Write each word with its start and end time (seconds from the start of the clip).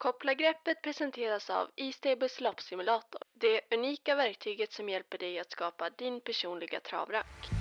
Koppla 0.00 0.34
greppet 0.34 0.82
presenteras 0.82 1.50
av 1.50 1.70
E-stables 1.76 2.40
loppsimulator. 2.40 3.22
Det 3.34 3.60
unika 3.74 4.14
verktyget 4.14 4.72
som 4.72 4.88
hjälper 4.88 5.18
dig 5.18 5.38
att 5.38 5.50
skapa 5.50 5.90
din 5.90 6.20
personliga 6.20 6.80
travrack. 6.80 7.59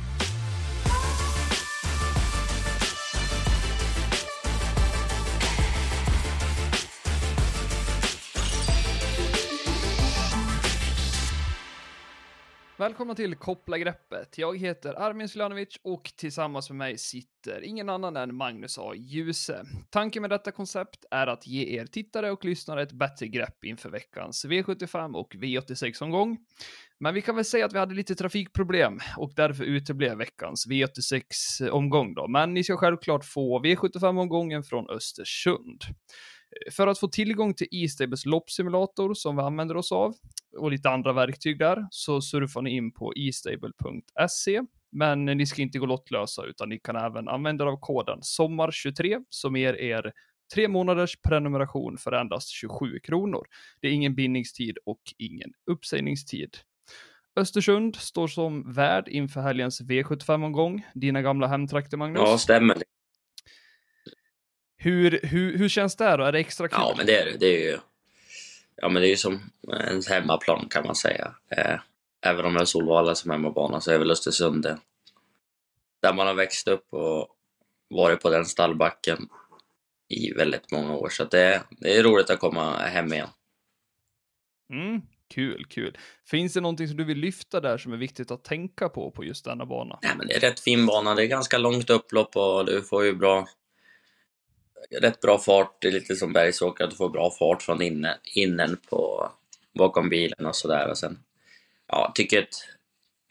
Välkomna 12.80 13.16
till 13.16 13.36
Koppla 13.36 13.78
greppet. 13.78 14.38
Jag 14.38 14.58
heter 14.58 14.94
Armin 14.94 15.30
Silanovic 15.30 15.80
och 15.84 16.04
tillsammans 16.18 16.70
med 16.70 16.78
mig 16.78 16.98
sitter 16.98 17.64
ingen 17.64 17.90
annan 17.90 18.18
än 18.18 18.36
Magnus 18.36 18.78
A. 18.78 18.94
Djuse. 18.96 19.66
Tanken 19.90 20.22
med 20.22 20.30
detta 20.30 20.52
koncept 20.52 21.06
är 21.12 21.28
att 21.28 21.48
ge 21.48 21.80
er 21.80 21.86
tittare 21.86 22.32
och 22.32 22.46
lyssnare 22.46 22.82
ett 22.82 22.92
bättre 22.92 23.28
grepp 23.28 23.64
inför 23.66 23.90
veckans 23.90 24.46
V75 24.46 25.16
och 25.16 25.36
V86-omgång. 25.36 26.38
Men 27.00 27.14
vi 27.14 27.22
kan 27.22 27.36
väl 27.36 27.46
säga 27.46 27.66
att 27.66 27.74
vi 27.74 27.80
hade 27.80 27.96
lite 27.96 28.16
trafikproblem 28.16 29.00
och 29.18 29.34
därför 29.36 29.64
uteblev 29.64 30.18
veckans 30.18 30.68
V86-omgång 30.68 32.14
då. 32.14 32.28
Men 32.28 32.54
ni 32.54 32.64
ska 32.64 32.78
självklart 32.78 33.26
få 33.26 33.64
V75-omgången 33.64 34.64
från 34.64 34.90
Östersund. 34.90 35.82
För 36.72 36.88
att 36.88 37.00
få 37.00 37.08
tillgång 37.08 37.54
till 37.54 37.68
E-stables 37.72 38.26
loppsimulator 38.26 39.14
som 39.14 39.36
vi 39.36 39.42
använder 39.42 39.78
oss 39.78 39.92
av 39.92 40.16
och 40.58 40.72
lite 40.72 40.90
andra 40.90 41.14
verktyg 41.14 41.60
där 41.60 41.88
så 41.92 42.22
surfar 42.22 42.62
ni 42.62 42.76
in 42.76 42.92
på 42.92 43.14
estable.se. 43.16 44.62
Men 44.92 45.26
ni 45.26 45.46
ska 45.46 45.62
inte 45.62 45.80
gå 45.80 45.86
lottlösa 45.86 46.46
utan 46.46 46.70
ni 46.70 46.80
kan 46.80 46.96
även 46.96 47.28
använda 47.28 47.66
er 47.66 47.68
av 47.68 47.80
koden 47.80 48.20
SOMMAR23 48.20 49.24
som 49.30 49.56
ger 49.56 49.74
er 49.74 50.14
tre 50.54 50.68
månaders 50.68 51.22
prenumeration 51.22 51.98
för 51.98 52.12
endast 52.12 52.50
27 52.50 53.00
kronor. 53.00 53.48
Det 53.82 53.88
är 53.88 53.92
ingen 53.92 54.16
bindningstid 54.16 54.78
och 54.86 55.02
ingen 55.18 55.54
uppsägningstid. 55.72 56.58
Östersund 57.36 57.96
står 57.96 58.28
som 58.28 58.74
värd 58.74 59.08
inför 59.08 59.42
helgens 59.42 59.82
V75-omgång. 59.82 60.86
Dina 60.94 61.22
gamla 61.22 61.48
hemtrakter, 61.48 61.98
Magnus? 61.98 62.22
Ja, 62.26 62.38
stämmer. 62.38 62.78
Hur, 64.82 65.20
hur, 65.24 65.58
hur 65.58 65.70
känns 65.70 65.96
det 65.96 66.18
då? 66.18 66.24
Är 66.24 66.32
det 66.32 66.40
extra 66.40 66.68
kul? 66.68 66.80
Ja, 66.82 66.94
men 66.98 67.06
det 67.06 67.18
är 67.18 67.26
det. 67.26 67.38
Det 67.38 67.46
är 67.46 67.72
ju, 67.72 67.78
ja, 68.76 68.90
men 68.90 69.02
det 69.02 69.08
är 69.08 69.10
ju 69.10 69.18
som 69.18 69.52
ens 69.70 70.10
hemmaplan 70.10 70.68
kan 70.70 70.86
man 70.86 70.96
säga. 70.96 71.36
Eh, 71.50 71.80
även 72.22 72.46
om 72.46 72.54
det 72.54 72.62
är 72.62 72.66
Solvalla 72.66 73.16
som 73.16 73.32
hemmabana 73.32 73.82
så 73.82 73.92
är 73.92 74.00
väl 74.00 74.12
Östersund 74.12 74.64
det. 74.64 74.78
Där 76.02 76.14
man 76.14 76.28
har 76.28 76.34
växt 76.34 76.68
upp 76.68 76.94
och 76.94 77.28
varit 77.90 78.22
på 78.22 78.30
den 78.30 78.46
stallbacken 78.46 79.30
i 80.08 80.34
väldigt 80.34 80.72
många 80.72 80.96
år. 80.96 81.10
Så 81.10 81.24
det, 81.24 81.64
det 81.70 81.98
är 81.98 82.04
roligt 82.04 82.30
att 82.30 82.40
komma 82.40 82.78
hem 82.78 83.14
igen. 83.14 83.30
Mm, 84.74 85.02
kul, 85.34 85.66
kul. 85.70 85.98
Finns 86.26 86.54
det 86.54 86.62
någonting 86.62 86.88
som 86.88 86.98
du 86.98 87.04
vill 87.04 87.18
lyfta 87.18 87.62
där 87.62 87.78
som 87.78 87.94
är 87.94 87.98
viktigt 87.98 88.32
att 88.32 88.44
tänka 88.44 88.90
på 88.90 89.12
på 89.12 89.24
just 89.24 89.46
denna 89.46 89.66
bana? 89.66 90.00
Nej, 90.02 90.12
men 90.18 90.28
det 90.28 90.36
är 90.36 90.40
rätt 90.40 90.60
fin 90.60 90.86
bana. 90.86 91.16
Det 91.16 91.24
är 91.24 91.28
ganska 91.28 91.58
långt 91.58 91.90
upplopp 91.90 92.36
och 92.36 92.66
du 92.66 92.82
får 92.82 93.06
ju 93.06 93.16
bra 93.16 93.48
rätt 95.02 95.22
bra 95.22 95.38
fart. 95.38 95.82
Det 95.82 95.88
är 95.88 95.92
lite 95.92 96.16
som 96.16 96.34
bergsåkare, 96.34 96.86
att 96.86 96.92
du 96.92 96.98
får 96.98 97.10
bra 97.10 97.32
fart 97.32 97.62
från 97.62 97.82
innen, 97.82 98.18
innen 98.24 98.78
på, 98.90 99.32
bakom 99.74 100.10
bilen 100.10 100.46
och 100.46 100.56
sådär. 100.56 100.90
Och 100.90 100.98
sen, 100.98 101.20
ja, 101.88 102.06
jag 102.06 102.16
tycker 102.16 102.42
att 102.42 102.68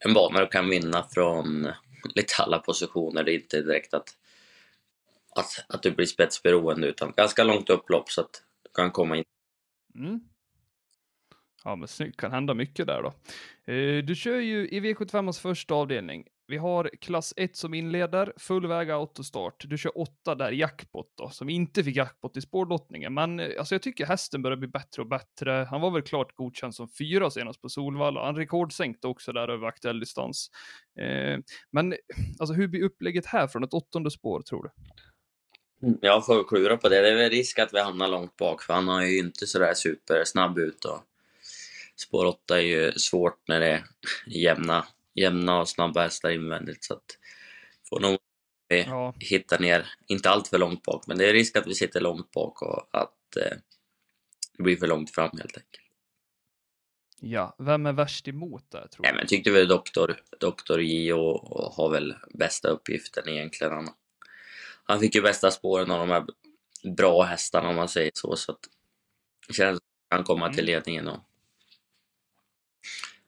en 0.04 0.14
bana 0.14 0.41
du 0.41 0.46
kan 0.46 0.69
vinna 0.69 1.06
från 1.10 1.69
lite 2.14 2.34
alla 2.38 2.58
positioner. 2.58 3.24
Det 3.24 3.32
är 3.32 3.34
inte 3.34 3.62
direkt 3.62 3.94
att, 3.94 4.08
att, 5.36 5.64
att 5.69 5.82
du 5.82 5.91
blir 5.91 6.06
spetsberoende 6.06 6.86
utan 6.86 7.12
ganska 7.16 7.44
långt 7.44 7.70
upplopp 7.70 8.10
så 8.10 8.20
att 8.20 8.42
du 8.62 8.70
kan 8.74 8.91
komma 8.91 9.16
in. 9.16 9.24
Mm. 9.94 10.20
Ja, 11.64 11.76
men 11.76 11.88
snyggt. 11.88 12.20
Kan 12.20 12.32
hända 12.32 12.54
mycket 12.54 12.86
där 12.86 13.02
då. 13.02 13.12
Eh, 13.72 14.04
du 14.04 14.14
kör 14.14 14.36
ju 14.36 14.69
i 14.69 14.80
V75 14.80 15.41
första 15.41 15.74
avdelning. 15.74 16.26
Vi 16.50 16.56
har 16.56 16.91
klass 17.00 17.34
1 17.36 17.56
som 17.56 17.75
inleder, 17.75 18.32
full 18.36 18.66
väg 18.66 18.91
autostart. 18.91 19.64
Du 19.69 19.78
kör 19.78 19.98
8 19.98 20.34
där, 20.34 20.53
jackpot 20.53 21.12
då, 21.14 21.31
som 21.31 21.48
inte 21.48 21.84
fick 21.84 21.97
jackpot 21.97 22.36
i 22.36 22.41
spårlottningen. 22.41 23.14
Men 23.14 23.41
eh, 23.41 23.48
alltså, 23.59 23.75
jag 23.75 23.82
tycker 23.82 24.06
hästen 24.06 24.42
börjar 24.42 24.56
bli 24.56 24.69
bättre 24.69 25.03
och 25.03 25.08
bättre. 25.08 25.66
Han 25.70 25.81
var 25.81 25.91
väl 25.91 26.03
klart 26.03 26.34
godkänd 26.34 26.75
som 26.75 26.88
fyra 26.88 27.31
senast 27.31 27.62
på 27.62 27.69
Solvalla. 27.69 28.25
Han 28.25 28.37
rekordsänkte 28.37 29.06
också 29.06 29.32
där 29.32 29.48
över 29.48 29.66
aktuell 29.66 30.00
distans. 30.00 30.50
Eh, 31.00 31.38
men 31.70 31.94
alltså, 32.38 32.54
hur 32.54 32.69
blir 32.69 32.82
upplägget 32.82 33.26
här 33.26 33.47
från 33.47 33.64
ett 33.64 33.75
åttonde 33.75 34.10
spår, 34.10 34.42
tror 34.42 34.62
du? 34.62 34.70
Mm. 35.87 35.98
Jag 36.03 36.26
får 36.26 36.48
klura 36.48 36.76
på 36.76 36.88
det. 36.88 37.00
Det 37.00 37.10
är 37.10 37.16
väl 37.16 37.31
risk 37.31 37.58
att 37.58 37.75
vi 37.75 37.81
hamnar 37.81 38.08
långt 38.08 38.37
bak, 38.37 38.62
för 38.62 38.75
han 38.75 38.88
har 38.88 39.04
ju 39.04 39.19
inte 39.19 39.47
sådär 39.47 39.75
supersnabb 39.75 40.58
ut. 40.58 40.84
Och 40.84 41.00
spår 41.97 42.25
8 42.25 42.58
är 42.58 42.62
ju 42.62 42.92
svårt 42.92 43.48
när 43.48 43.60
det 43.60 43.69
är 43.69 43.84
jämna 44.26 44.87
jämna 45.21 45.61
och 45.61 45.69
snabba 45.69 46.03
hästar 46.03 46.31
invändigt. 46.31 46.84
Så 46.84 46.95
att 46.95 47.19
får 47.89 48.01
nog 48.01 48.19
vi 48.69 48.83
ja. 48.83 49.15
hitta 49.19 49.59
ner, 49.59 49.87
inte 50.06 50.31
allt 50.31 50.49
för 50.49 50.59
långt 50.59 50.83
bak, 50.83 51.06
men 51.06 51.19
det 51.19 51.29
är 51.29 51.33
risk 51.33 51.56
att 51.56 51.67
vi 51.67 51.75
sitter 51.75 52.01
långt 52.01 52.31
bak 52.31 52.62
och 52.62 52.89
att 52.91 53.37
eh, 53.37 53.56
det 54.56 54.62
blir 54.62 54.77
för 54.77 54.87
långt 54.87 55.11
fram 55.11 55.31
helt 55.39 55.56
enkelt. 55.56 55.84
Ja, 57.21 57.56
vem 57.59 57.87
är 57.87 57.93
värst 57.93 58.29
emot 58.29 58.71
där? 58.71 58.89
Tror 58.89 59.03
Nej, 59.03 59.15
men 59.15 59.27
tyckte 59.27 59.51
väl 59.51 59.69
doktor, 59.69 60.21
doktor 60.41 60.83
J 60.83 61.12
och, 61.12 61.75
har 61.75 61.91
väl 61.91 62.17
bästa 62.35 62.69
uppgiften 62.69 63.29
egentligen. 63.29 63.73
Han, 63.73 63.89
han 64.85 65.00
fick 65.00 65.15
ju 65.15 65.23
bästa 65.23 65.50
spåren 65.50 65.91
av 65.91 65.99
de 65.99 66.11
här 66.11 66.27
bra 66.97 67.23
hästarna 67.23 67.69
om 67.69 67.77
man 67.77 67.89
säger 67.89 68.11
så, 68.15 68.37
så 68.37 68.53
att 68.53 68.61
det 69.49 69.55
känns 69.55 69.77
att 69.77 69.83
han 70.11 70.25
komma 70.25 70.45
mm. 70.47 70.56
till 70.56 70.65
ledningen 70.65 71.09
och 71.09 71.21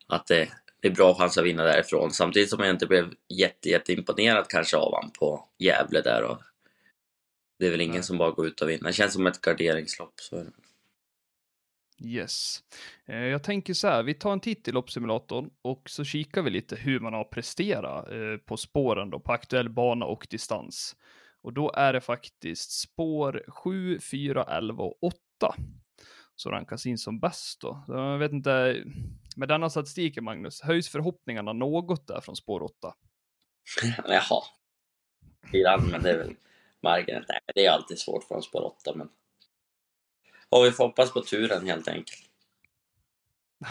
att 0.06 0.26
det, 0.26 0.48
det 0.82 0.88
är 0.88 0.92
bra 0.92 1.14
chans 1.14 1.38
att 1.38 1.44
vinna 1.44 1.64
därifrån. 1.64 2.10
Samtidigt 2.10 2.50
som 2.50 2.60
jag 2.60 2.70
inte 2.70 2.86
blev 2.86 3.14
jätte, 3.28 3.68
jätteimponerad 3.68 4.48
kanske 4.48 4.76
av 4.76 4.92
honom 4.92 5.10
på 5.18 5.48
Gävle 5.58 6.00
där. 6.00 6.22
Och 6.22 6.38
det 7.58 7.66
är 7.66 7.70
väl 7.70 7.80
ingen 7.80 7.94
Nej. 7.94 8.02
som 8.02 8.18
bara 8.18 8.30
går 8.30 8.46
ut 8.46 8.60
och 8.60 8.68
vinner. 8.68 8.86
Det 8.86 8.92
känns 8.92 9.12
som 9.12 9.26
ett 9.26 9.40
garderingslopp. 9.40 10.14
Så. 10.20 10.44
Yes. 12.04 12.62
Eh, 13.06 13.24
jag 13.24 13.42
tänker 13.42 13.74
så 13.74 13.88
här, 13.88 14.02
vi 14.02 14.14
tar 14.14 14.32
en 14.32 14.40
titt 14.40 14.68
i 14.68 14.72
loppsimulatorn 14.72 15.50
och 15.62 15.90
så 15.90 16.04
kikar 16.04 16.42
vi 16.42 16.50
lite 16.50 16.76
hur 16.76 17.00
man 17.00 17.14
har 17.14 17.24
presterat 17.24 18.08
eh, 18.10 18.36
på 18.46 18.56
spåren 18.56 19.10
då, 19.10 19.20
på 19.20 19.32
aktuell 19.32 19.68
bana 19.68 20.04
och 20.04 20.26
distans. 20.30 20.96
Och 21.42 21.52
då 21.52 21.72
är 21.74 21.92
det 21.92 22.00
faktiskt 22.00 22.80
spår 22.80 23.44
7, 23.48 24.00
4, 24.00 24.44
11 24.44 24.84
och 24.84 25.02
8 25.02 25.54
så 26.40 26.50
rankas 26.50 26.86
in 26.86 26.98
som 26.98 27.20
bäst 27.20 27.60
då. 27.60 27.84
Jag 27.88 28.18
vet 28.18 28.32
inte, 28.32 28.84
med 29.36 29.48
denna 29.48 29.70
statistiken 29.70 30.24
Magnus, 30.24 30.60
höjs 30.60 30.88
förhoppningarna 30.88 31.52
något 31.52 32.06
där 32.06 32.20
från 32.20 32.36
spår 32.36 32.62
8? 32.62 32.94
Jaha. 34.08 34.42
Fyran, 35.52 35.88
men 35.90 36.02
det 36.02 36.10
är 36.10 36.18
väl 36.18 36.34
marginellt. 36.82 37.26
Nej, 37.28 37.40
det 37.54 37.66
är 37.66 37.70
alltid 37.70 37.98
svårt 37.98 38.24
från 38.24 38.42
spår 38.42 38.64
8, 38.64 38.92
men... 38.94 39.08
Och 40.48 40.64
vi 40.64 40.70
får 40.70 40.84
hoppas 40.84 41.12
på 41.12 41.20
turen 41.20 41.66
helt 41.66 41.88
enkelt. 41.88 42.30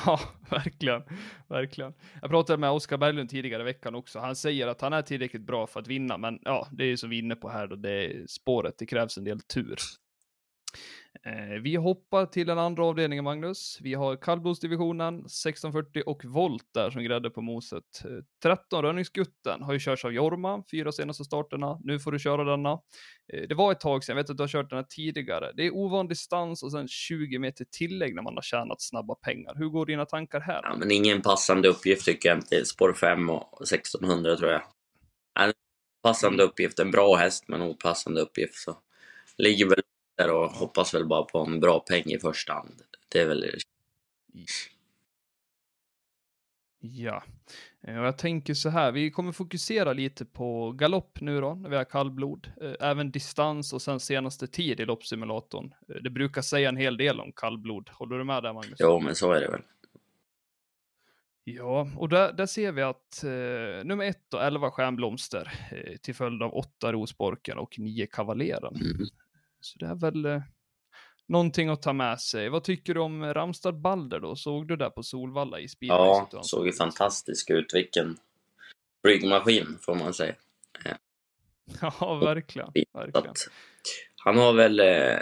Ja, 0.05 0.19
verkligen. 0.49 1.03
Verkligen. 1.47 1.93
Jag 2.21 2.29
pratade 2.29 2.57
med 2.57 2.71
Oskar 2.71 2.97
Berglund 2.97 3.29
tidigare 3.29 3.61
i 3.61 3.65
veckan 3.65 3.95
också. 3.95 4.19
Han 4.19 4.35
säger 4.35 4.67
att 4.67 4.81
han 4.81 4.93
är 4.93 5.01
tillräckligt 5.01 5.41
bra 5.41 5.67
för 5.67 5.79
att 5.79 5.87
vinna, 5.87 6.17
men 6.17 6.39
ja, 6.41 6.67
det 6.71 6.83
är 6.83 6.87
ju 6.87 6.97
som 6.97 7.09
vi 7.09 7.15
är 7.15 7.23
inne 7.23 7.35
på 7.35 7.49
här 7.49 7.67
då, 7.67 7.75
det 7.75 7.91
är 7.91 8.27
spåret, 8.27 8.77
det 8.77 8.85
krävs 8.85 9.17
en 9.17 9.23
del 9.23 9.41
tur. 9.41 9.77
Eh, 11.25 11.61
vi 11.61 11.75
hoppar 11.75 12.25
till 12.25 12.47
den 12.47 12.59
andra 12.59 12.85
avdelningen, 12.85 13.23
Magnus. 13.23 13.77
Vi 13.81 13.93
har 13.93 14.15
kallblodsdivisionen, 14.15 15.15
1640 15.15 16.03
och 16.05 16.25
volt 16.25 16.65
där 16.73 16.89
som 16.89 17.03
grädde 17.03 17.29
på 17.29 17.41
moset. 17.41 17.83
Eh, 18.05 18.11
13 18.43 18.81
Rönningsgutten 18.81 19.61
har 19.61 19.73
ju 19.73 19.79
körts 19.79 20.05
av 20.05 20.13
Jorma, 20.13 20.63
fyra 20.71 20.91
senaste 20.91 21.23
starterna. 21.23 21.79
Nu 21.83 21.99
får 21.99 22.11
du 22.11 22.19
köra 22.19 22.43
denna. 22.43 22.71
Eh, 23.33 23.47
det 23.49 23.55
var 23.55 23.71
ett 23.71 23.79
tag 23.79 24.03
sedan, 24.03 24.17
jag 24.17 24.23
vet 24.23 24.29
att 24.29 24.37
du 24.37 24.43
har 24.43 24.47
kört 24.47 24.69
den 24.69 24.77
här 24.77 24.85
tidigare. 24.89 25.51
Det 25.55 25.65
är 25.65 25.71
ovan 25.71 26.07
distans 26.07 26.63
och 26.63 26.71
sen 26.71 26.87
20 26.87 27.39
meter 27.39 27.65
tillägg 27.71 28.15
när 28.15 28.21
man 28.21 28.35
har 28.35 28.41
tjänat 28.41 28.81
snabba 28.81 29.15
pengar. 29.15 29.55
Hur 29.55 29.69
går 29.69 29.85
dina 29.85 30.05
tankar 30.05 30.39
här? 30.39 30.61
Ja, 30.63 30.75
men 30.77 30.91
ingen 30.91 31.21
passande 31.21 31.67
uppgift 31.67 32.05
tycker 32.05 32.29
jag 32.29 32.37
inte. 32.37 32.65
Spår 32.65 32.93
5 32.93 33.29
och 33.29 33.61
1600 33.61 34.35
tror 34.35 34.51
jag. 34.51 34.61
En 35.39 35.53
passande 36.03 36.43
uppgift, 36.43 36.79
en 36.79 36.91
bra 36.91 37.15
häst 37.15 37.43
men 37.47 37.61
opassande 37.61 38.21
uppgift. 38.21 38.55
Så 38.55 38.77
ligger 39.37 39.65
väl 39.69 39.79
och 40.27 40.49
hoppas 40.49 40.93
väl 40.93 41.07
bara 41.07 41.23
på 41.23 41.39
en 41.39 41.59
bra 41.59 41.79
peng 41.79 42.03
i 42.05 42.19
första 42.19 42.53
hand. 42.53 42.81
Det 43.09 43.19
är 43.19 43.27
väl... 43.27 43.45
Ja, 46.81 47.23
eh, 47.81 47.99
och 47.99 48.05
jag 48.05 48.17
tänker 48.17 48.53
så 48.53 48.69
här, 48.69 48.91
vi 48.91 49.11
kommer 49.11 49.31
fokusera 49.31 49.93
lite 49.93 50.25
på 50.25 50.71
galopp 50.71 51.21
nu 51.21 51.41
då, 51.41 51.53
när 51.53 51.69
vi 51.69 51.75
har 51.75 51.83
kallblod. 51.83 52.51
Eh, 52.61 52.87
även 52.87 53.11
distans 53.11 53.73
och 53.73 53.81
sen 53.81 53.99
senaste 53.99 54.47
tid 54.47 54.79
i 54.79 54.85
loppsimulatorn. 54.85 55.73
Eh, 55.89 55.95
det 55.95 56.09
brukar 56.09 56.41
säga 56.41 56.69
en 56.69 56.77
hel 56.77 56.97
del 56.97 57.19
om 57.19 57.31
kallblod. 57.31 57.89
Håller 57.89 58.17
du 58.17 58.23
med 58.23 58.43
där 58.43 58.53
Magnus? 58.53 58.75
Jo, 58.79 58.99
men 58.99 59.15
så 59.15 59.31
är 59.31 59.41
det 59.41 59.51
väl. 59.51 59.61
Ja, 61.43 61.89
och 61.97 62.09
där, 62.09 62.33
där 62.33 62.45
ser 62.45 62.71
vi 62.71 62.81
att 62.81 63.23
eh, 63.23 63.85
nummer 63.85 64.05
ett 64.05 64.33
och 64.33 64.43
11 64.43 64.71
stjärnblomster 64.71 65.51
eh, 65.71 65.97
till 65.97 66.15
följd 66.15 66.43
av 66.43 66.53
åtta 66.53 66.91
Rosborken 66.91 67.57
och 67.57 67.79
nio 67.79 68.07
Kavaleren. 68.07 68.75
Mm. 68.75 69.07
Så 69.61 69.79
det 69.79 69.85
är 69.85 69.95
väl, 69.95 70.25
eh, 70.25 70.41
någonting 71.27 71.69
att 71.69 71.81
ta 71.81 71.93
med 71.93 72.21
sig. 72.21 72.49
Vad 72.49 72.63
tycker 72.63 72.93
du 72.93 72.99
om 72.99 73.33
Ramstad 73.33 73.71
Balder 73.71 74.19
då? 74.19 74.35
Såg 74.35 74.67
du 74.67 74.75
där 74.75 74.89
på 74.89 75.03
Solvalla 75.03 75.59
i 75.59 75.63
Ja, 75.63 75.67
speedway? 75.69 76.43
såg 76.43 76.65
ju 76.65 76.73
fantastisk 76.73 77.49
ut. 77.49 77.73
Vilken 77.73 78.17
flygmaskin 79.05 79.77
får 79.81 79.95
man 79.95 80.13
säga. 80.13 80.35
Ja, 81.81 82.15
verkligen. 82.15 82.71
Verkligen. 82.93 83.33
han 84.17 84.37
har 84.37 84.53
väl... 84.53 84.79
Eh, 84.79 85.19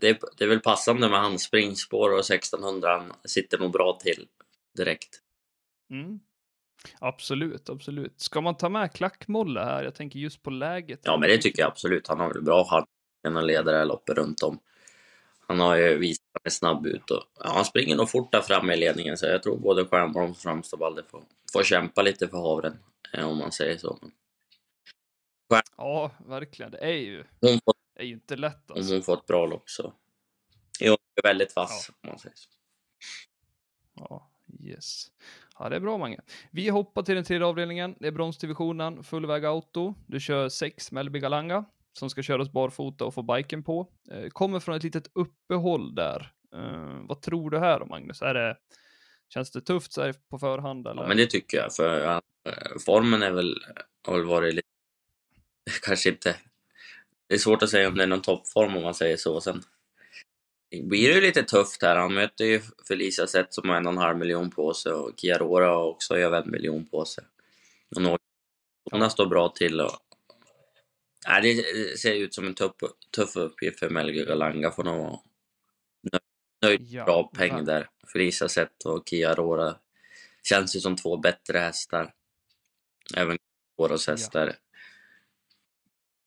det, 0.00 0.08
är, 0.08 0.18
det 0.38 0.44
är 0.44 0.48
väl 0.48 0.60
passande 0.60 1.08
med 1.08 1.20
hans 1.20 1.42
springspår 1.42 2.12
och 2.12 2.18
1600. 2.18 2.98
Han 2.98 3.12
sitter 3.24 3.58
nog 3.58 3.72
bra 3.72 3.98
till 4.02 4.26
direkt. 4.76 5.20
Mm. 5.90 6.20
Absolut, 6.98 7.70
absolut. 7.70 8.20
Ska 8.20 8.40
man 8.40 8.56
ta 8.56 8.68
med 8.68 8.92
Klackmolle 8.92 9.60
här? 9.60 9.84
Jag 9.84 9.94
tänker 9.94 10.18
just 10.18 10.42
på 10.42 10.50
läget. 10.50 11.00
Ja, 11.02 11.16
men 11.16 11.28
det 11.28 11.38
tycker 11.38 11.62
jag 11.62 11.70
absolut. 11.70 12.08
Han 12.08 12.20
har 12.20 12.34
väl 12.34 12.42
bra 12.42 12.66
hand 12.70 12.86
att 13.24 13.44
leda 13.46 13.72
det 13.72 13.78
här 13.78 13.84
loppet 13.84 14.16
runt 14.16 14.42
om. 14.42 14.58
Han 15.46 15.60
har 15.60 15.76
ju 15.76 15.98
visat 15.98 16.24
att 16.32 16.40
han 16.42 16.46
är 16.46 16.50
snabb 16.50 16.86
ut 16.86 17.10
och 17.10 17.24
ja, 17.40 17.52
han 17.54 17.64
springer 17.64 17.96
nog 17.96 18.10
fort 18.10 18.32
där 18.32 18.40
framme 18.40 18.74
i 18.74 18.76
ledningen 18.76 19.16
så 19.16 19.26
jag 19.26 19.42
tror 19.42 19.58
både 19.58 19.84
Stjärnborg 19.84 20.30
och 20.30 20.36
Framstadbalder 20.36 21.04
får, 21.10 21.22
får 21.52 21.62
kämpa 21.62 22.02
lite 22.02 22.28
för 22.28 22.36
havren 22.36 22.78
eh, 23.12 23.28
om 23.28 23.38
man 23.38 23.52
säger 23.52 23.78
så. 23.78 23.98
Ja, 25.76 26.10
verkligen. 26.26 26.70
Det 26.70 26.78
är 26.78 26.92
ju, 26.92 27.24
Hon 27.40 27.60
får, 27.64 27.74
är 27.94 28.04
ju 28.04 28.12
inte 28.12 28.36
lätt 28.36 28.70
alltså. 28.70 28.94
hon 28.94 29.02
får 29.02 29.14
ett 29.14 29.26
bra 29.26 29.46
lopp 29.46 29.70
så 29.70 29.92
är 30.80 30.88
hon 30.88 30.98
väldigt 31.22 31.56
vass 31.56 31.90
om 32.02 32.08
man 32.08 32.18
säger 32.18 32.36
så. 32.36 32.48
Ja, 33.94 34.30
yes. 34.60 35.06
Ja, 35.58 35.68
det 35.68 35.76
är 35.76 35.80
bra 35.80 35.98
Mange. 35.98 36.20
Vi 36.50 36.68
hoppar 36.68 37.02
till 37.02 37.14
den 37.14 37.24
tredje 37.24 37.46
avdelningen. 37.46 37.94
Det 38.00 38.06
är 38.06 38.12
bronsdivisionen, 38.12 39.04
fullväg 39.04 39.44
auto. 39.44 39.94
Du 40.06 40.20
kör 40.20 40.48
sex 40.48 40.92
Melby 40.92 41.18
Galanga 41.18 41.64
som 41.98 42.10
ska 42.10 42.22
köras 42.22 42.52
barfota 42.52 43.04
och 43.04 43.14
få 43.14 43.22
biken 43.22 43.64
på. 43.64 43.88
Eh, 44.10 44.28
kommer 44.28 44.60
från 44.60 44.74
ett 44.74 44.82
litet 44.82 45.10
uppehåll 45.14 45.94
där. 45.94 46.32
Eh, 46.54 47.00
vad 47.08 47.22
tror 47.22 47.50
du 47.50 47.58
här 47.58 47.80
då 47.80 47.86
Magnus? 47.86 48.22
Är 48.22 48.34
det, 48.34 48.56
känns 49.34 49.50
det 49.50 49.60
tufft 49.60 49.92
så 49.92 50.02
här 50.02 50.14
på 50.30 50.38
förhand 50.38 50.86
eller? 50.86 51.02
Ja, 51.02 51.08
men 51.08 51.16
det 51.16 51.26
tycker 51.26 51.56
jag 51.58 51.74
för 51.74 52.06
eh, 52.06 52.18
formen 52.86 53.22
är 53.22 53.30
väl, 53.30 53.56
har 54.06 54.16
väl 54.18 54.26
varit 54.26 54.54
lite, 54.54 54.68
kanske 55.82 56.08
inte, 56.08 56.36
det 57.28 57.34
är 57.34 57.38
svårt 57.38 57.62
att 57.62 57.70
säga 57.70 57.88
om 57.88 57.94
det 57.94 58.02
är 58.02 58.06
någon 58.06 58.22
toppform 58.22 58.76
om 58.76 58.82
man 58.82 58.94
säger 58.94 59.16
så. 59.16 59.40
Sen 59.40 59.62
blir 60.80 61.08
det 61.08 61.14
ju 61.14 61.20
lite 61.20 61.42
tufft 61.42 61.82
här. 61.82 61.96
Han 61.96 62.14
möter 62.14 62.44
ju 62.44 62.60
Felicia 62.88 63.26
Zet 63.26 63.54
som 63.54 63.68
har 63.68 63.76
en 63.76 63.86
och 63.86 63.92
en 63.92 63.98
halv 63.98 64.18
miljon 64.18 64.50
på 64.50 64.74
sig 64.74 64.92
och 64.92 65.10
Chiarora 65.16 65.78
också 65.78 66.16
över 66.16 66.42
en 66.42 66.50
miljon 66.50 66.86
på 66.86 67.04
sig. 67.04 67.24
Och 67.96 68.02
några 68.92 69.10
står 69.10 69.26
bra 69.26 69.48
till 69.48 69.80
och 69.80 69.90
Nej, 71.28 71.54
det 71.54 71.98
ser 71.98 72.14
ut 72.14 72.34
som 72.34 72.46
en 72.46 72.54
tuff, 72.54 72.72
tuff 73.16 73.36
uppgift 73.36 73.78
för 73.78 73.90
Melger 73.90 74.26
Galanga. 74.26 74.70
Får 74.70 74.84
nog 74.84 74.98
vara 74.98 75.18
nöjd, 76.62 76.82
Ja, 76.82 77.04
bra 77.04 77.30
peng 77.34 77.64
där. 77.64 77.88
Felicia 78.12 78.48
Zet 78.48 78.84
och 78.84 79.08
Chiarora 79.08 79.76
känns 80.42 80.76
ju 80.76 80.80
som 80.80 80.96
två 80.96 81.16
bättre 81.16 81.58
hästar. 81.58 82.14
Även 83.16 83.38
Ja. 83.76 83.88
hästar 84.06 84.56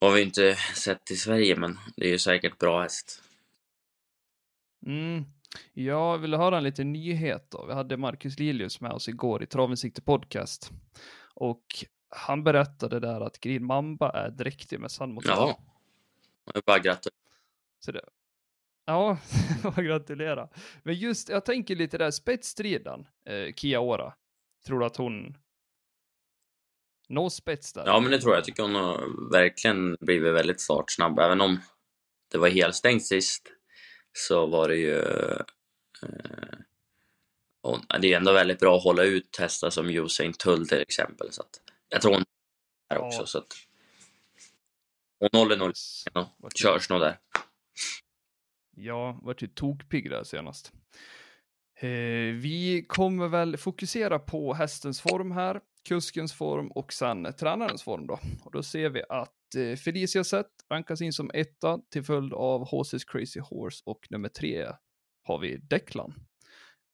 har 0.00 0.12
vi 0.12 0.22
inte 0.22 0.54
sett 0.74 1.10
i 1.10 1.16
Sverige, 1.16 1.56
men 1.56 1.78
det 1.96 2.06
är 2.06 2.10
ju 2.10 2.18
säkert 2.18 2.58
bra 2.58 2.82
häst. 2.82 3.22
Mm. 4.86 5.24
Jag 5.72 6.18
vill 6.18 6.34
höra 6.34 6.56
en 6.58 6.64
liten 6.64 6.92
nyhet 6.92 7.50
då. 7.50 7.66
Vi 7.66 7.72
hade 7.72 7.96
Marcus 7.96 8.38
Lilius 8.38 8.80
med 8.80 8.92
oss 8.92 9.08
igår 9.08 9.42
i 9.42 9.46
Travens 9.46 9.80
Sikte 9.80 10.02
Podcast. 10.02 10.70
Och 11.34 11.64
han 12.08 12.44
berättade 12.44 13.00
där 13.00 13.20
att 13.20 13.40
Green 13.40 13.64
Mamba 13.64 14.10
är 14.10 14.30
dräktig 14.30 14.80
med 14.80 14.90
sandmotor. 14.90 15.30
Ja. 15.30 15.58
Jag 16.54 16.62
bara 16.66 16.78
gratulerar. 16.78 17.16
Så 17.80 17.92
det... 17.92 18.04
Ja, 18.84 19.18
vad 19.62 19.84
gratulera. 19.84 20.48
Men 20.82 20.94
just, 20.94 21.28
jag 21.28 21.44
tänker 21.44 21.76
lite 21.76 21.98
där, 21.98 22.10
spetsstriden, 22.10 23.06
eh, 23.24 23.54
Kia 23.54 23.80
Ora. 23.80 24.14
Tror 24.66 24.80
du 24.80 24.86
att 24.86 24.96
hon 24.96 25.36
når 27.08 27.28
spets 27.28 27.72
där? 27.72 27.86
Ja, 27.86 28.00
men 28.00 28.10
det 28.10 28.18
tror 28.20 28.32
jag. 28.32 28.38
Jag 28.38 28.44
tycker 28.44 28.62
hon 28.62 28.74
har 28.74 29.30
verkligen 29.32 29.96
blivit 30.00 30.34
väldigt 30.34 30.60
startsnabb. 30.60 31.18
Även 31.18 31.40
om 31.40 31.60
det 32.32 32.38
var 32.38 32.48
helstängt 32.48 33.06
sist 33.06 33.42
så 34.12 34.46
var 34.46 34.68
det 34.68 34.76
ju... 34.76 34.98
Eh, 36.02 36.58
det 38.00 38.12
är 38.12 38.16
ändå 38.16 38.32
väldigt 38.32 38.58
bra 38.58 38.76
att 38.76 38.84
hålla 38.84 39.02
ut 39.02 39.36
hästar 39.38 39.70
som 39.70 39.90
Usain 39.90 40.32
Tull 40.32 40.68
till 40.68 40.80
exempel. 40.80 41.32
Så 41.32 41.42
att, 41.42 41.60
jag 41.88 42.02
tror 42.02 42.12
hon 42.12 42.24
är 42.88 42.96
Ja. 42.96 43.06
också. 43.06 43.26
Så 43.26 43.38
att, 43.38 43.52
hon 45.18 45.28
håller 45.40 45.56
nog 45.56 45.72
ja, 46.14 46.36
körs 46.54 46.90
nog 46.90 47.00
där. 47.00 47.18
Ja, 48.76 49.18
vart 49.22 49.42
ju 49.42 49.46
tokpigg 49.46 50.10
där 50.10 50.24
senast. 50.24 50.72
Eh, 51.80 51.88
vi 52.34 52.84
kommer 52.88 53.28
väl 53.28 53.56
fokusera 53.56 54.18
på 54.18 54.54
hästens 54.54 55.00
form 55.00 55.30
här, 55.32 55.60
kuskens 55.88 56.32
form 56.32 56.68
och 56.70 56.92
sen 56.92 57.32
tränarens 57.38 57.82
form 57.82 58.06
då. 58.06 58.18
Och 58.44 58.52
då 58.52 58.62
ser 58.62 58.90
vi 58.90 59.02
att 59.08 59.54
eh, 59.56 59.76
Felicia 59.76 60.24
Zet 60.24 60.46
rankas 60.70 61.00
in 61.00 61.12
som 61.12 61.30
etta 61.34 61.78
till 61.90 62.02
följd 62.04 62.32
av 62.34 62.68
HC's 62.70 63.04
Crazy 63.06 63.40
Horse 63.40 63.82
och 63.86 64.06
nummer 64.10 64.28
tre 64.28 64.66
har 65.22 65.38
vi 65.38 65.56
Declan. 65.56 66.14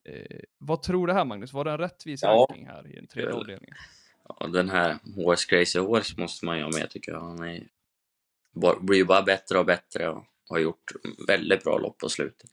Eh, 0.08 0.40
vad 0.58 0.82
tror 0.82 1.06
du 1.06 1.12
här 1.12 1.24
Magnus? 1.24 1.52
Var 1.52 1.64
det 1.64 1.70
en 1.70 1.78
rättvis 1.78 2.22
Ja. 2.22 2.28
ranking 2.50 2.66
här 2.66 2.86
i 2.92 2.96
den 2.96 3.06
tredje 3.06 3.30
Väl. 3.30 3.40
avdelningen? 3.40 3.76
Ja, 4.28 4.46
den 4.46 4.68
här 4.70 4.98
Horse 5.16 5.48
Crazy 5.48 5.78
Horse 5.78 6.20
måste 6.20 6.44
man 6.44 6.58
ju 6.58 6.62
ha 6.64 6.70
med 6.70 6.90
tycker 6.90 7.12
jag. 7.12 7.20
Han 7.20 7.38
är, 7.42 7.68
blir 8.80 8.98
ju 8.98 9.04
bara 9.04 9.22
bättre 9.22 9.58
och 9.58 9.66
bättre 9.66 10.08
och 10.08 10.24
har 10.48 10.58
gjort 10.58 10.92
väldigt 11.28 11.64
bra 11.64 11.78
lopp 11.78 11.98
på 11.98 12.08
slutet. 12.08 12.50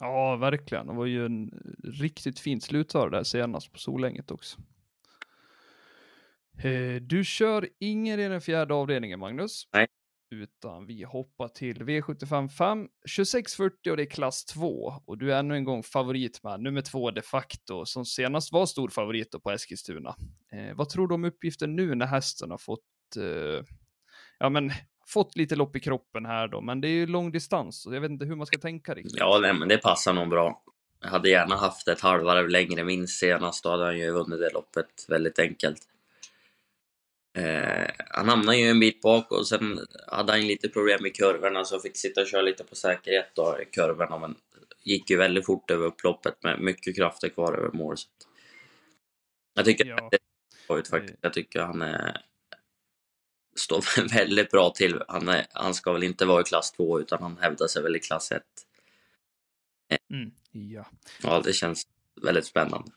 Ja, 0.00 0.36
verkligen. 0.36 0.86
Det 0.86 0.92
var 0.92 1.06
ju 1.06 1.26
en 1.26 1.50
riktigt 1.84 2.38
fint 2.40 2.62
slutförare 2.62 3.10
där 3.10 3.22
senast 3.22 3.72
på 3.72 3.78
Solänget 3.78 4.30
också. 4.30 4.58
Eh, 6.62 7.02
Du 7.02 7.24
kör 7.24 7.68
ingen 7.78 8.20
i 8.20 8.28
den 8.28 8.40
fjärde 8.40 8.74
avdelningen, 8.74 9.18
Magnus. 9.20 9.68
Nej. 9.72 9.86
Utan 10.32 10.86
vi 10.86 11.04
hoppar 11.04 11.48
till 11.48 11.82
V75 11.82 12.48
5, 12.48 12.88
2640 13.16 13.90
och 13.90 13.96
det 13.96 14.02
är 14.02 14.10
klass 14.10 14.44
2. 14.44 14.94
Och 15.04 15.18
du 15.18 15.32
är 15.32 15.38
ännu 15.38 15.54
en 15.54 15.64
gång 15.64 15.82
favorit 15.82 16.42
med 16.42 16.60
nummer 16.60 16.82
2 16.82 17.10
de 17.10 17.22
facto, 17.22 17.86
som 17.86 18.04
senast 18.04 18.52
var 18.52 18.66
stor 18.66 18.88
favorit 18.88 19.34
på 19.42 19.50
Eskilstuna. 19.50 20.16
Eh, 20.52 20.76
vad 20.76 20.88
tror 20.88 21.08
du 21.08 21.14
om 21.14 21.24
uppgiften 21.24 21.76
nu 21.76 21.94
när 21.94 22.06
hästen 22.06 22.50
har 22.50 22.58
fått, 22.58 23.16
eh, 23.16 23.64
ja 24.38 24.48
men, 24.48 24.72
fått 25.06 25.36
lite 25.36 25.56
lopp 25.56 25.76
i 25.76 25.80
kroppen 25.80 26.26
här 26.26 26.48
då, 26.48 26.60
men 26.60 26.80
det 26.80 26.88
är 26.88 26.92
ju 26.92 27.06
lång 27.06 27.32
distans, 27.32 27.86
och 27.86 27.94
jag 27.94 28.00
vet 28.00 28.10
inte 28.10 28.24
hur 28.24 28.36
man 28.36 28.46
ska 28.46 28.58
tänka 28.58 28.94
riktigt. 28.94 29.16
Ja, 29.16 29.38
nej, 29.42 29.54
men 29.54 29.68
det 29.68 29.78
passar 29.78 30.12
nog 30.12 30.28
bra. 30.28 30.62
Jag 31.02 31.08
hade 31.08 31.30
gärna 31.30 31.56
haft 31.56 31.88
ett 31.88 32.00
halvvarv 32.00 32.48
längre 32.48 32.84
minst 32.84 33.18
senast. 33.18 33.64
Då 33.64 33.70
hade 33.70 33.84
han 33.84 33.98
ju 33.98 34.10
vunnit 34.10 34.40
det 34.40 34.50
loppet 34.52 35.06
väldigt 35.08 35.38
enkelt. 35.38 35.82
Eh, 37.40 37.90
han 38.10 38.28
hamnade 38.28 38.58
ju 38.58 38.68
en 38.68 38.80
bit 38.80 39.00
bak 39.00 39.32
och 39.32 39.48
sen 39.48 39.86
hade 40.06 40.32
han 40.32 40.40
lite 40.40 40.68
problem 40.68 41.02
med 41.02 41.14
kurvorna 41.16 41.64
så 41.64 41.80
fick 41.80 41.96
sitta 41.96 42.20
och 42.20 42.26
köra 42.26 42.42
lite 42.42 42.64
på 42.64 42.74
säkerhet 42.74 43.30
då 43.34 43.58
i 43.62 43.64
kurvorna. 43.64 44.18
Men 44.18 44.36
gick 44.82 45.10
ju 45.10 45.16
väldigt 45.16 45.46
fort 45.46 45.70
över 45.70 45.86
upploppet 45.86 46.42
med 46.42 46.60
mycket 46.60 46.96
krafter 46.96 47.28
kvar 47.28 47.58
över 47.58 47.70
mål. 47.72 47.96
Jag 49.54 49.64
tycker 49.64 49.86
Ja. 49.86 50.08
det 50.10 50.18
bra 50.68 50.78
ut 50.78 50.88
faktiskt. 50.88 51.18
Jag 51.20 51.32
tycker 51.32 51.60
han 51.60 51.82
är, 51.82 52.16
står 53.56 54.08
väldigt 54.14 54.50
bra 54.50 54.70
till. 54.70 55.02
Han, 55.08 55.28
är, 55.28 55.46
han 55.52 55.74
ska 55.74 55.92
väl 55.92 56.02
inte 56.02 56.26
vara 56.26 56.40
i 56.40 56.44
klass 56.44 56.72
2 56.72 57.00
utan 57.00 57.22
han 57.22 57.38
hävdar 57.40 57.66
sig 57.66 57.82
väl 57.82 57.96
i 57.96 58.00
klass 58.00 58.32
1. 58.32 58.42
Mm, 60.12 60.30
ja. 60.50 60.86
Ja, 61.22 61.40
det 61.44 61.52
känns 61.52 61.86
väldigt 62.22 62.46
spännande. 62.46 62.90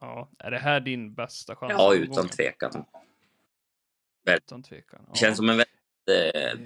Ja. 0.00 0.30
Är 0.38 0.50
det 0.50 0.58
här 0.58 0.80
din 0.80 1.14
bästa 1.14 1.56
chans? 1.56 1.72
Ja, 1.72 1.94
utan 1.94 2.28
tvekan. 2.28 2.84
Utan 4.36 4.62
tvekan. 4.62 5.00
Ja. 5.06 5.12
Det 5.12 5.18
känns 5.18 5.36
som 5.36 5.48
en 5.48 5.56
väldigt... 5.56 6.34
Eh, 6.34 6.60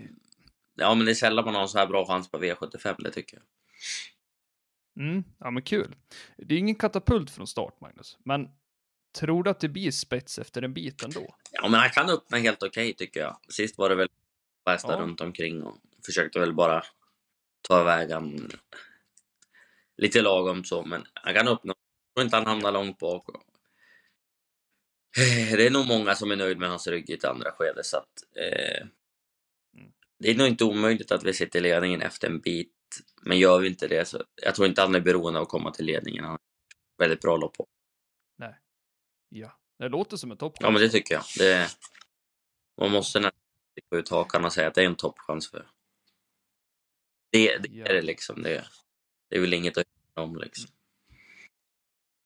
ja, 0.74 0.94
men 0.94 1.06
det 1.06 1.12
är 1.12 1.14
sällan 1.14 1.44
man 1.44 1.54
har 1.54 1.62
en 1.62 1.68
så 1.68 1.78
här 1.78 1.86
bra 1.86 2.06
chans 2.06 2.30
på 2.30 2.38
V75, 2.38 2.94
det 2.98 3.10
tycker 3.10 3.36
jag. 3.36 3.44
Mm, 5.04 5.24
ja, 5.38 5.50
men 5.50 5.62
kul. 5.62 5.94
Det 6.36 6.54
är 6.54 6.58
ingen 6.58 6.74
katapult 6.74 7.30
från 7.30 7.46
start, 7.46 7.80
Magnus. 7.80 8.18
Men 8.24 8.48
tror 9.18 9.42
du 9.42 9.50
att 9.50 9.60
det 9.60 9.68
blir 9.68 9.90
spets 9.90 10.38
efter 10.38 10.62
en 10.62 10.74
bit 10.74 11.02
ändå? 11.02 11.34
Ja, 11.50 11.68
men 11.68 11.80
han 11.80 11.90
kan 11.90 12.10
öppna 12.10 12.38
helt 12.38 12.62
okej, 12.62 12.94
tycker 12.94 13.20
jag. 13.20 13.36
Sist 13.48 13.78
var 13.78 13.88
det 13.88 13.94
väl 13.94 14.08
hästar 14.66 14.92
Ja. 14.92 14.98
runt 14.98 15.20
omkring 15.20 15.62
och 15.62 15.76
försökte 16.06 16.40
väl 16.40 16.52
bara 16.54 16.82
ta 17.68 17.80
iväg 17.80 18.10
han 18.10 18.50
lite 19.96 20.22
lagom 20.22 20.64
så, 20.64 20.82
men 20.84 21.06
han 21.14 21.34
kan 21.34 21.48
öppna. 21.48 21.74
Tror 22.14 22.24
inte 22.24 22.36
han 22.36 22.46
hamnar 22.46 22.72
långt 22.72 22.98
bak. 22.98 23.28
Eh, 25.18 25.56
Det 25.56 25.66
är 25.66 25.70
nog 25.70 25.86
många 25.86 26.14
som 26.14 26.30
är 26.30 26.36
nöjd 26.36 26.58
med 26.58 26.68
hans 26.68 26.86
rygg 26.86 27.10
i 27.10 27.12
ett 27.12 27.24
andra 27.24 27.52
skede, 27.52 27.84
så 27.84 27.96
att... 27.96 28.12
Eh... 28.36 28.80
Mm. 29.76 29.92
Det 30.18 30.30
är 30.30 30.34
nog 30.34 30.46
inte 30.48 30.64
omöjligt 30.64 31.12
att 31.12 31.24
vi 31.24 31.34
sitter 31.34 31.58
i 31.58 31.62
ledningen 31.62 32.02
efter 32.02 32.28
en 32.28 32.40
bit, 32.40 32.72
men 33.22 33.38
gör 33.38 33.58
vi 33.58 33.68
inte 33.68 33.88
det 33.88 34.04
så... 34.08 34.24
Jag 34.42 34.54
tror 34.54 34.68
inte 34.68 34.80
han 34.82 34.94
är 34.94 35.00
beroende 35.00 35.38
av 35.38 35.42
att 35.42 35.48
komma 35.48 35.70
till 35.70 35.84
ledningen. 35.86 36.24
Han 36.24 36.30
har 36.30 36.40
väldigt 36.98 37.20
bra 37.20 37.36
lopp 37.36 37.54
på. 37.56 37.66
Nej. 38.38 38.58
Ja, 39.28 39.58
det 39.78 39.88
låter 39.88 40.16
som 40.16 40.30
en 40.30 40.36
toppchans. 40.36 40.62
Ja, 40.62 40.70
men 40.70 40.82
det 40.82 40.88
tycker 40.88 41.14
jag. 41.14 41.24
Det... 41.38 41.68
Man 42.80 42.90
måste 42.90 43.20
nästan 43.20 43.40
sticka 43.72 43.96
ut 43.96 44.08
hakan 44.08 44.44
och 44.44 44.52
säga 44.52 44.68
att 44.68 44.74
det 44.74 44.82
är 44.82 44.86
en 44.86 44.96
toppchans 44.96 45.50
för 45.50 45.70
Det, 47.32 47.58
det 47.58 47.68
Ja. 47.72 47.86
är 47.86 47.94
det 47.94 48.02
liksom. 48.02 48.42
Det, 48.42 48.64
det 49.30 49.36
är 49.36 49.40
väl 49.40 49.54
inget 49.54 49.78
att 49.78 49.86
om 50.14 50.36
liksom. 50.36 50.70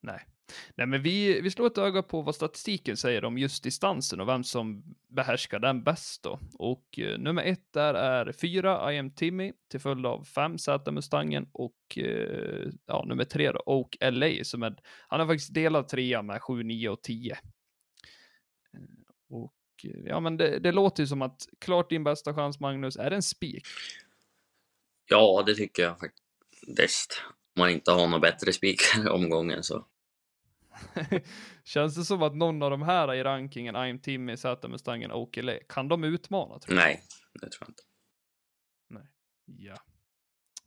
Nej. 0.01 0.27
Nej, 0.75 0.87
men 0.87 1.03
vi, 1.03 1.41
vi 1.41 1.51
slår 1.51 1.67
ett 1.67 1.79
öga 1.79 2.03
på 2.03 2.23
vad 2.23 2.35
statistiken 2.35 2.97
säger 2.97 3.25
om 3.25 3.39
just 3.39 3.63
distansen 3.63 4.21
och 4.21 4.29
vem 4.29 4.45
som 4.45 4.83
behärskar 5.09 5.59
den 5.59 5.83
bäst 5.83 6.23
då. 6.23 6.41
Och 6.55 6.99
eh, 6.99 7.19
nummer 7.19 7.43
ett 7.43 7.73
där 7.73 7.95
är 7.95 8.33
fyra, 8.33 8.93
I 8.93 8.99
am 8.99 9.11
Timmy, 9.11 9.53
till 9.71 9.81
följd 9.81 10.07
av 10.07 10.25
fem, 10.25 10.59
Z 10.59 10.93
Mustangen 10.93 11.49
och 11.53 11.99
eh, 11.99 12.69
ja, 12.87 13.05
nummer 13.07 13.25
tre 13.25 13.53
då, 13.53 13.63
Oak 13.67 13.97
LA, 14.01 14.45
som 14.45 14.63
är, 14.63 14.77
han 15.09 15.21
har 15.21 15.27
faktiskt 15.27 15.55
delat 15.55 15.89
trea 15.89 16.23
med 16.23 16.43
7, 16.43 16.63
9 16.63 16.89
och 16.89 17.03
10. 17.03 17.33
Eh, 17.33 17.39
och 19.31 19.55
eh, 19.85 20.01
ja, 20.05 20.21
men 20.21 20.37
det, 20.37 20.59
det 20.59 20.73
låter 20.73 21.03
ju 21.03 21.07
som 21.07 21.23
att 21.23 21.49
klart 21.59 21.91
din 21.91 22.05
bästa 22.05 22.35
chans, 22.35 22.61
Magnus, 22.61 22.97
är 22.97 23.11
en 23.11 23.23
spik. 23.23 23.67
Ja, 25.09 25.43
det 25.47 25.55
tycker 25.55 25.83
jag 25.83 25.99
faktiskt. 25.99 27.23
Man 27.59 27.71
inte 27.71 27.91
har 27.91 28.09
något 28.09 28.23
bättre 28.23 28.53
spikar 28.53 29.07
i 29.07 29.09
omgången 29.09 29.63
så. 29.63 29.87
Känns 31.65 31.95
det 31.97 32.05
som 32.05 32.23
att 32.23 32.37
någon 32.37 32.63
av 32.63 32.71
de 32.71 32.83
här 32.83 33.15
i 33.15 33.23
rankingen, 33.23 33.77
I 33.77 33.91
am 33.91 33.99
Timmy, 33.99 34.37
Z 34.37 34.69
Mustangen, 34.69 35.13
Oak 35.13 35.37
LA, 35.37 35.55
kan 35.69 35.89
de 35.89 36.05
utmana? 36.05 36.59
Tror? 36.59 36.77
Nej, 36.77 37.03
det 37.35 37.51
tror 37.51 37.61
jag 37.61 37.69
inte. 37.69 37.83
Ja. 39.57 39.75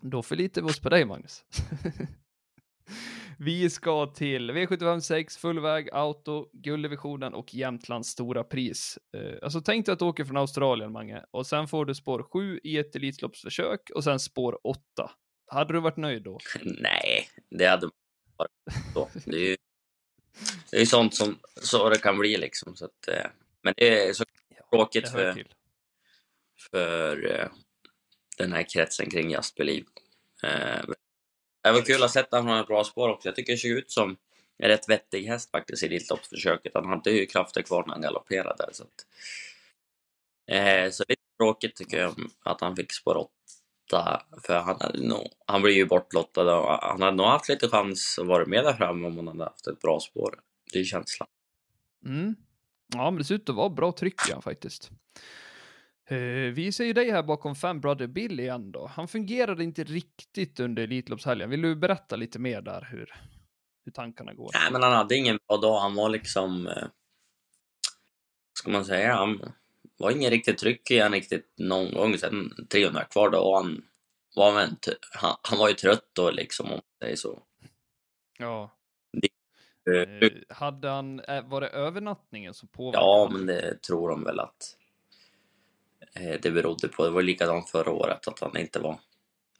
Då 0.01 0.21
förlitar 0.21 0.61
vi 0.61 0.69
oss 0.69 0.79
på 0.79 0.89
dig, 0.89 1.05
Magnus. 1.05 1.45
vi 3.39 3.69
ska 3.69 4.05
till 4.05 4.51
V756, 4.51 5.39
fullväg, 5.39 5.89
auto, 5.93 6.49
gulddivisionen 6.53 7.33
och 7.33 7.53
Jämtlands 7.53 8.09
stora 8.09 8.43
pris. 8.43 8.99
Eh, 9.17 9.37
alltså 9.41 9.61
tänk 9.61 9.85
dig 9.85 9.93
att 9.93 9.99
du 9.99 10.05
åker 10.05 10.25
från 10.25 10.37
Australien, 10.37 10.91
Mange, 10.91 11.23
och 11.31 11.47
sen 11.47 11.67
får 11.67 11.85
du 11.85 11.95
spår 11.95 12.23
7 12.23 12.59
i 12.63 12.77
ett 12.77 12.95
Elitloppsförsök 12.95 13.89
och 13.95 14.03
sen 14.03 14.19
spår 14.19 14.67
8. 14.67 14.79
Hade 15.51 15.73
du 15.73 15.79
varit 15.79 15.97
nöjd 15.97 16.23
då? 16.23 16.39
Nej, 16.61 17.29
det 17.49 17.65
hade 17.65 17.85
man 17.85 18.47
varit. 18.93 19.25
Det 19.25 19.35
är 19.35 19.49
ju, 19.49 19.57
det 20.69 20.77
är 20.77 20.79
ju 20.79 20.85
sånt 20.85 21.15
som 21.15 21.39
så 21.61 21.89
det 21.89 21.99
kan 21.99 22.17
bli 22.17 22.37
liksom. 22.37 22.75
Så 22.75 22.85
att, 22.85 23.07
eh, 23.07 23.25
men 23.61 23.73
det 23.77 24.07
är 24.07 24.13
så 24.13 24.23
tråkigt 24.69 25.09
för, 25.09 25.33
till. 25.33 25.47
för 26.71 27.39
eh, 27.39 27.47
den 28.37 28.53
här 28.53 28.63
kretsen 28.63 29.09
kring 29.09 29.29
Jasper. 29.29 29.69
Eh, 30.43 30.83
det 31.63 31.71
var 31.71 31.81
kul 31.81 32.03
att 32.03 32.11
sätta 32.11 32.37
honom 32.37 32.59
ett 32.59 32.67
bra 32.67 32.83
spår 32.83 33.09
också. 33.09 33.27
Jag 33.27 33.35
tycker 33.35 33.53
det 33.53 33.59
ser 33.59 33.77
ut 33.77 33.91
som 33.91 34.17
en 34.57 34.69
rätt 34.69 34.89
vettig 34.89 35.25
häst 35.25 35.51
faktiskt 35.51 35.83
i 35.83 35.85
Elitloppsförsöket. 35.85 36.71
Han 36.73 36.85
hade 36.85 37.11
ju 37.11 37.25
krafter 37.25 37.61
kvar 37.61 37.83
när 37.87 37.93
han 37.93 38.01
galopperade. 38.01 38.69
Så, 38.71 38.83
att, 38.83 39.05
så 40.93 41.03
det 41.07 41.13
är 41.13 41.37
tråkigt 41.37 41.75
tycker 41.75 41.99
jag 41.99 42.15
att 42.43 42.61
han 42.61 42.75
fick 42.75 42.93
spår 42.93 43.15
8. 43.17 43.31
För 44.43 44.59
han, 44.59 44.77
hade 44.81 45.07
nog, 45.07 45.27
han 45.47 45.61
blev 45.61 45.75
ju 45.75 45.85
bortlottad 45.85 46.57
och 46.57 46.79
han 46.81 47.01
hade 47.01 47.17
nog 47.17 47.25
haft 47.25 47.49
lite 47.49 47.67
chans 47.67 48.19
att 48.21 48.27
vara 48.27 48.45
med 48.45 48.63
där 48.63 48.73
framme 48.73 49.07
om 49.07 49.17
han 49.17 49.27
hade 49.27 49.43
haft 49.43 49.67
ett 49.67 49.79
bra 49.79 49.99
spår. 49.99 50.39
Det 50.73 50.79
är 50.79 50.83
känslan. 50.83 51.29
Mm. 52.05 52.35
Ja, 52.93 53.11
men 53.11 53.17
det 53.17 53.23
ser 53.23 53.35
ut 53.35 53.49
att 53.49 53.55
vara 53.55 53.69
bra 53.69 53.91
tryck 53.91 54.21
han 54.31 54.41
faktiskt. 54.41 54.91
Eh, 56.09 56.17
vi 56.53 56.71
ser 56.71 56.85
ju 56.85 56.93
dig 56.93 57.11
här 57.11 57.23
bakom 57.23 57.55
Fem 57.55 57.81
Brother 57.81 58.07
Bill 58.07 58.39
igen 58.39 58.71
då. 58.71 58.87
Han 58.87 59.07
fungerade 59.07 59.63
inte 59.63 59.83
riktigt 59.83 60.59
under 60.59 60.83
Elitloppshelgen. 60.83 61.49
Vill 61.49 61.61
du 61.61 61.75
berätta 61.75 62.15
lite 62.15 62.39
mer 62.39 62.61
där 62.61 62.87
hur, 62.91 63.13
hur 63.85 63.91
tankarna 63.91 64.33
går? 64.33 64.51
Nej, 64.53 64.71
men 64.71 64.83
han 64.83 64.93
hade 64.93 65.15
ingen 65.15 65.39
bra 65.47 65.57
dag. 65.57 65.79
Han 65.79 65.95
var 65.95 66.09
liksom... 66.09 66.67
Eh, 66.67 66.87
ska 68.59 68.71
man 68.71 68.85
säga? 68.85 69.15
Han 69.15 69.53
var 70.01 70.11
ingen 70.11 70.31
riktigt 70.31 70.57
tryck 70.57 70.91
i 70.91 70.99
han 70.99 71.11
riktigt 71.11 71.53
någon 71.57 71.93
gång. 71.93 72.17
Sen 72.17 72.67
300 72.71 73.03
kvar 73.03 73.29
då 73.29 73.39
och 73.39 73.57
han 73.57 73.83
var 74.35 74.63
inte, 74.63 74.95
han, 75.11 75.35
han 75.41 75.59
var 75.59 75.69
ju 75.69 75.73
trött 75.73 76.09
då 76.13 76.31
liksom 76.31 76.65
om 76.65 76.71
man 76.71 76.81
säger 77.01 77.15
så. 77.15 77.43
Ja. 78.37 78.63
Eh, 78.63 78.71
Eh, 79.87 80.31
hade 80.49 80.89
han, 80.89 81.19
eh, 81.19 81.43
var 81.43 81.61
det 81.61 81.67
övernattningen 81.67 82.53
som 82.53 82.67
påverkade? 82.67 83.05
Ja, 83.05 83.29
men 83.31 83.45
det 83.45 83.81
tror 83.81 84.09
de 84.09 84.23
väl 84.23 84.39
att 84.39 84.77
eh, 86.15 86.39
det 86.41 86.51
berodde 86.51 86.87
på. 86.87 87.03
Det 87.03 87.09
var 87.09 87.21
likadant 87.21 87.69
förra 87.69 87.91
året, 87.91 88.27
att 88.27 88.39
han 88.39 88.57
inte 88.57 88.79
var, 88.79 88.99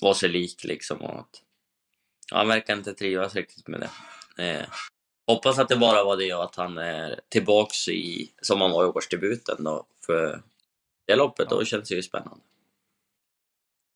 var 0.02 0.14
sig 0.14 0.30
lik 0.30 0.64
liksom. 0.64 1.02
Och 1.02 1.20
att, 1.20 1.44
han 2.32 2.48
verkar 2.48 2.74
inte 2.74 2.94
trivas 2.94 3.36
riktigt 3.36 3.68
med 3.68 3.80
det. 3.80 3.90
Eh, 4.44 4.66
hoppas 5.28 5.60
att 5.60 5.70
det 5.70 5.78
bara 5.78 6.04
var 6.04 6.18
det 6.18 6.34
och 6.34 6.44
att 6.44 6.56
han 6.56 6.78
är 6.78 7.20
tillbaks 7.30 7.88
i, 7.88 8.32
som 8.42 8.62
han 8.62 8.72
var 8.72 8.84
i 8.84 8.88
årsdebuten 8.88 9.64
då. 9.64 9.86
För 10.06 10.44
det 11.08 11.16
loppet 11.16 11.50
då 11.50 11.62
Ja. 11.62 11.66
känns 11.66 11.90
det 11.90 11.96
ju 11.96 12.04
spännande. 12.04 12.44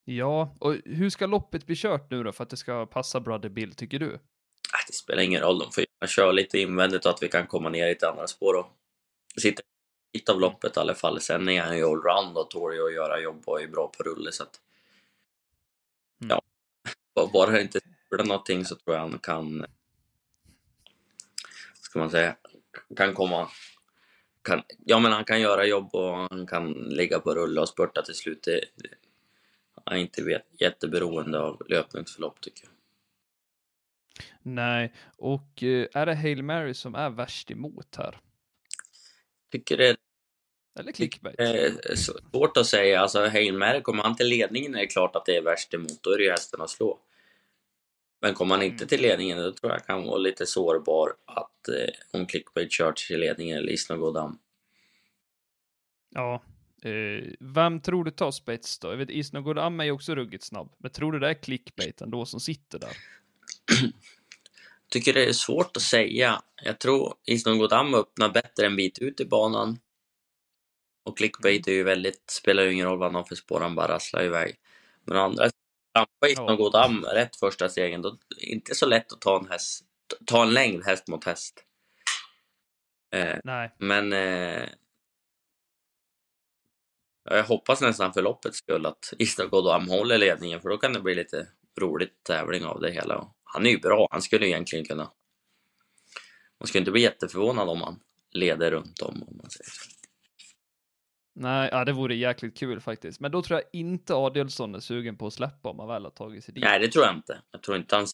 Ja, 0.05 0.55
och 0.59 0.75
hur 0.85 1.09
ska 1.09 1.25
loppet 1.25 1.65
bli 1.65 1.75
kört 1.75 2.11
nu 2.11 2.23
då 2.23 2.31
för 2.31 2.43
att 2.43 2.49
det 2.49 2.57
ska 2.57 2.85
passa 2.85 3.19
Brother 3.19 3.49
Bill, 3.49 3.75
tycker 3.75 3.99
du? 3.99 4.13
Äh, 4.13 4.19
det 4.87 4.93
spelar 4.93 5.21
ingen 5.23 5.41
roll, 5.41 5.59
de 5.59 5.71
får 5.71 5.81
gärna 5.83 6.07
köra 6.07 6.31
lite 6.31 6.59
invändigt 6.59 7.05
och 7.05 7.11
att 7.11 7.23
vi 7.23 7.27
kan 7.27 7.47
komma 7.47 7.69
ner 7.69 7.87
i 7.87 7.91
ett 7.91 8.03
andra 8.03 8.27
spår 8.27 8.53
och 8.59 8.67
sitta 9.41 9.61
lite 10.13 10.31
av 10.31 10.39
loppet 10.39 10.77
i 10.77 10.79
alla 10.79 10.95
fall. 10.95 11.21
Sen 11.21 11.49
är 11.49 11.61
han 11.61 11.77
ju 11.77 11.83
allround 11.83 12.37
och 12.37 12.49
tål 12.49 12.73
ju 12.75 12.85
att 12.87 12.93
göra 12.93 13.19
jobb 13.21 13.43
och 13.45 13.61
är 13.61 13.67
bra 13.67 13.87
på 13.97 14.03
rulle 14.03 14.31
så 14.31 14.43
att... 14.43 14.61
Mm. 16.21 16.29
Ja. 16.29 16.41
Bara- 17.15 17.27
Bara 17.27 17.51
det 17.51 17.61
inte 17.61 17.79
gjorde 18.11 18.23
någonting 18.23 18.65
så 18.65 18.75
tror 18.75 18.95
jag 18.95 19.01
han 19.01 19.19
kan... 19.19 19.65
Ska 21.81 21.99
man 21.99 22.09
säga? 22.09 22.35
Kan 22.97 23.13
komma... 23.13 23.49
Kan, 24.45 24.63
ja 24.85 24.99
men 24.99 25.11
han 25.11 25.23
kan 25.23 25.41
göra 25.41 25.65
jobb 25.65 25.95
och 25.95 26.15
han 26.15 26.47
kan 26.47 26.73
ligga 26.73 27.19
på 27.19 27.35
rulle 27.35 27.61
och 27.61 27.69
spurta 27.69 28.01
till 28.01 28.15
slut. 28.15 28.43
Det, 28.43 28.65
det, 28.75 28.89
han 29.85 29.97
är 29.97 30.01
inte 30.01 30.23
vet, 30.23 30.45
jätteberoende 30.59 31.39
av 31.39 31.61
löpningsförlopp 31.69 32.41
tycker 32.41 32.63
jag. 32.63 32.71
Nej, 34.41 34.93
och 35.17 35.63
eh, 35.63 35.87
är 35.93 36.05
det 36.05 36.15
Hail 36.15 36.43
Mary 36.43 36.73
som 36.73 36.95
är 36.95 37.09
värst 37.09 37.51
emot 37.51 37.95
här? 37.97 38.17
Tycker 39.51 39.77
det 39.77 39.97
Eller 40.79 40.91
clickbait? 40.91 41.39
Eh, 41.39 41.95
svårt 41.95 42.57
att 42.57 42.67
säga. 42.67 43.01
Alltså, 43.01 43.27
Hail 43.27 43.53
Mary, 43.53 43.81
kommer 43.81 44.03
han 44.03 44.15
till 44.15 44.27
ledningen 44.27 44.75
är 44.75 44.79
det 44.79 44.87
klart 44.87 45.15
att 45.15 45.25
det 45.25 45.35
är 45.35 45.41
värst 45.41 45.73
emot. 45.73 46.03
Då 46.03 46.09
är 46.09 46.17
det 46.17 46.23
ju 46.23 46.31
hästen 46.31 46.61
att 46.61 46.69
slå. 46.69 46.99
Men 48.21 48.33
kommer 48.33 48.55
han 48.55 48.63
inte 48.63 48.83
Mm. 48.83 48.87
till 48.87 49.01
ledningen, 49.01 49.37
då 49.37 49.51
tror 49.51 49.71
jag 49.71 49.79
han 49.79 49.85
kan 49.85 50.03
vara 50.07 50.17
lite 50.17 50.45
sårbar 50.45 51.13
att 51.25 51.67
eh, 51.67 52.19
om 52.19 52.25
Clickbait 52.25 52.71
kör 52.71 52.91
till 52.91 53.19
ledningen 53.19 53.57
eller 53.57 53.71
Isno 53.71 53.97
Godam. 53.97 54.39
Ja. 56.09 56.43
Eh, 56.83 57.23
vem 57.39 57.81
tror 57.81 58.03
du 58.03 58.11
tar 58.11 58.31
spets 58.31 58.79
då? 58.79 58.87
Jag 58.87 58.97
vet 58.97 59.09
Isnogod 59.09 59.59
Am 59.59 59.79
är 59.79 59.83
ju 59.83 59.91
också 59.91 60.15
ruggigt 60.15 60.43
snabb. 60.43 60.73
Men 60.77 60.91
tror 60.91 61.11
du 61.11 61.19
det 61.19 61.29
är 61.29 61.33
clickbait 61.33 62.01
ändå 62.01 62.25
som 62.25 62.39
sitter 62.39 62.79
där? 62.79 62.97
Tycker 64.89 65.13
det 65.13 65.25
är 65.25 65.33
svårt 65.33 65.77
att 65.77 65.83
säga. 65.83 66.41
Jag 66.63 66.79
tror 66.79 67.13
Isno 67.25 67.55
Godam 67.55 67.93
öppnar 67.93 68.29
bättre 68.29 68.65
en 68.65 68.75
bit 68.75 68.99
ut 68.99 69.19
i 69.19 69.25
banan. 69.25 69.79
Och 71.03 71.17
Clickbait 71.17 71.67
är 71.67 71.71
ju 71.71 71.83
väldigt, 71.83 72.29
spelar 72.29 72.63
ju 72.63 72.73
ingen 72.73 72.87
roll 72.87 72.97
vad 72.99 73.07
han 73.07 73.15
har 73.15 73.23
för 73.23 73.35
spår, 73.35 73.59
han 73.59 73.75
bara 73.75 73.87
rasslar 73.87 74.23
iväg. 74.23 74.55
Men 75.05 75.17
å 75.17 75.49
andra 75.95 76.05
trampa 76.19 76.27
Isno 76.27 76.45
Ja. 76.47 76.55
Godam 76.55 77.05
rätt 77.05 77.35
första 77.35 77.69
stegen, 77.69 78.01
då 78.01 78.09
är 78.09 78.17
det 78.35 78.45
inte 78.45 78.75
så 78.75 78.85
lätt 78.85 79.13
att 79.13 79.21
ta 79.21 79.39
en 79.39 79.47
häst, 79.47 79.85
ta 80.25 80.43
en 80.43 80.53
längd 80.53 80.85
häst 80.85 81.07
mot 81.07 81.23
häst. 81.23 81.63
Eh, 83.13 83.37
Nej. 83.43 83.75
Men 83.79 84.13
eh, 84.13 84.69
jag 87.29 87.43
hoppas 87.43 87.81
nästan 87.81 88.13
för 88.13 88.21
loppets 88.21 88.57
skull 88.57 88.85
att 88.85 89.13
Istagodam 89.19 89.89
håller 89.89 90.17
ledningen 90.17 90.61
för 90.61 90.69
då 90.69 90.77
kan 90.77 90.93
det 90.93 91.01
bli 91.01 91.15
lite 91.15 91.47
roligt 91.79 92.23
tävling 92.23 92.65
av 92.65 92.81
det 92.81 92.91
hela. 92.91 93.31
Han 93.43 93.65
är 93.65 93.69
ju 93.69 93.79
bra, 93.79 94.07
han 94.11 94.21
skulle 94.21 94.47
egentligen 94.47 94.85
kunna... 94.85 95.11
Man 96.59 96.67
skulle 96.67 96.79
inte 96.79 96.91
bli 96.91 97.01
jätteförvånad 97.01 97.69
om 97.69 97.81
han 97.81 97.99
leder 98.31 98.71
runt 98.71 99.01
om, 99.01 99.23
om 99.23 99.37
man 99.37 99.49
säger 99.49 99.69
så. 99.69 99.94
Nej, 101.35 101.69
ja, 101.71 101.85
det 101.85 101.93
vore 101.93 102.15
jäkligt 102.15 102.57
kul 102.57 102.79
faktiskt. 102.79 103.19
Men 103.19 103.31
då 103.31 103.41
tror 103.41 103.59
jag 103.59 103.81
inte 103.81 104.13
Adelsson 104.13 104.75
är 104.75 104.79
sugen 104.79 105.17
på 105.17 105.27
att 105.27 105.33
släppa 105.33 105.69
om 105.69 105.79
han 105.79 105.87
väl 105.87 106.03
har 106.03 106.11
tagit 106.11 106.43
sig 106.43 106.53
dit. 106.53 106.63
Nej, 106.63 106.79
det 106.79 106.87
tror 106.87 107.05
jag 107.05 107.15
inte. 107.15 107.41
Jag 107.51 107.61
tror 107.61 107.77
inte 107.77 107.95
han 107.95 108.05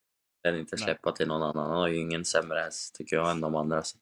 den 0.44 0.60
inte 0.60 0.76
Nej. 0.76 0.84
släppa 0.84 1.12
till 1.12 1.28
någon 1.28 1.44
annan. 1.44 1.70
Han 1.70 1.80
har 1.80 1.88
ju 1.88 2.00
ingen 2.00 2.26
sämre 2.26 2.60
häst, 2.60 2.96
tycker 2.96 3.16
jag, 3.16 3.32
än 3.32 3.42
de 3.42 3.56
andra. 3.56 3.84
Så. 3.84 3.98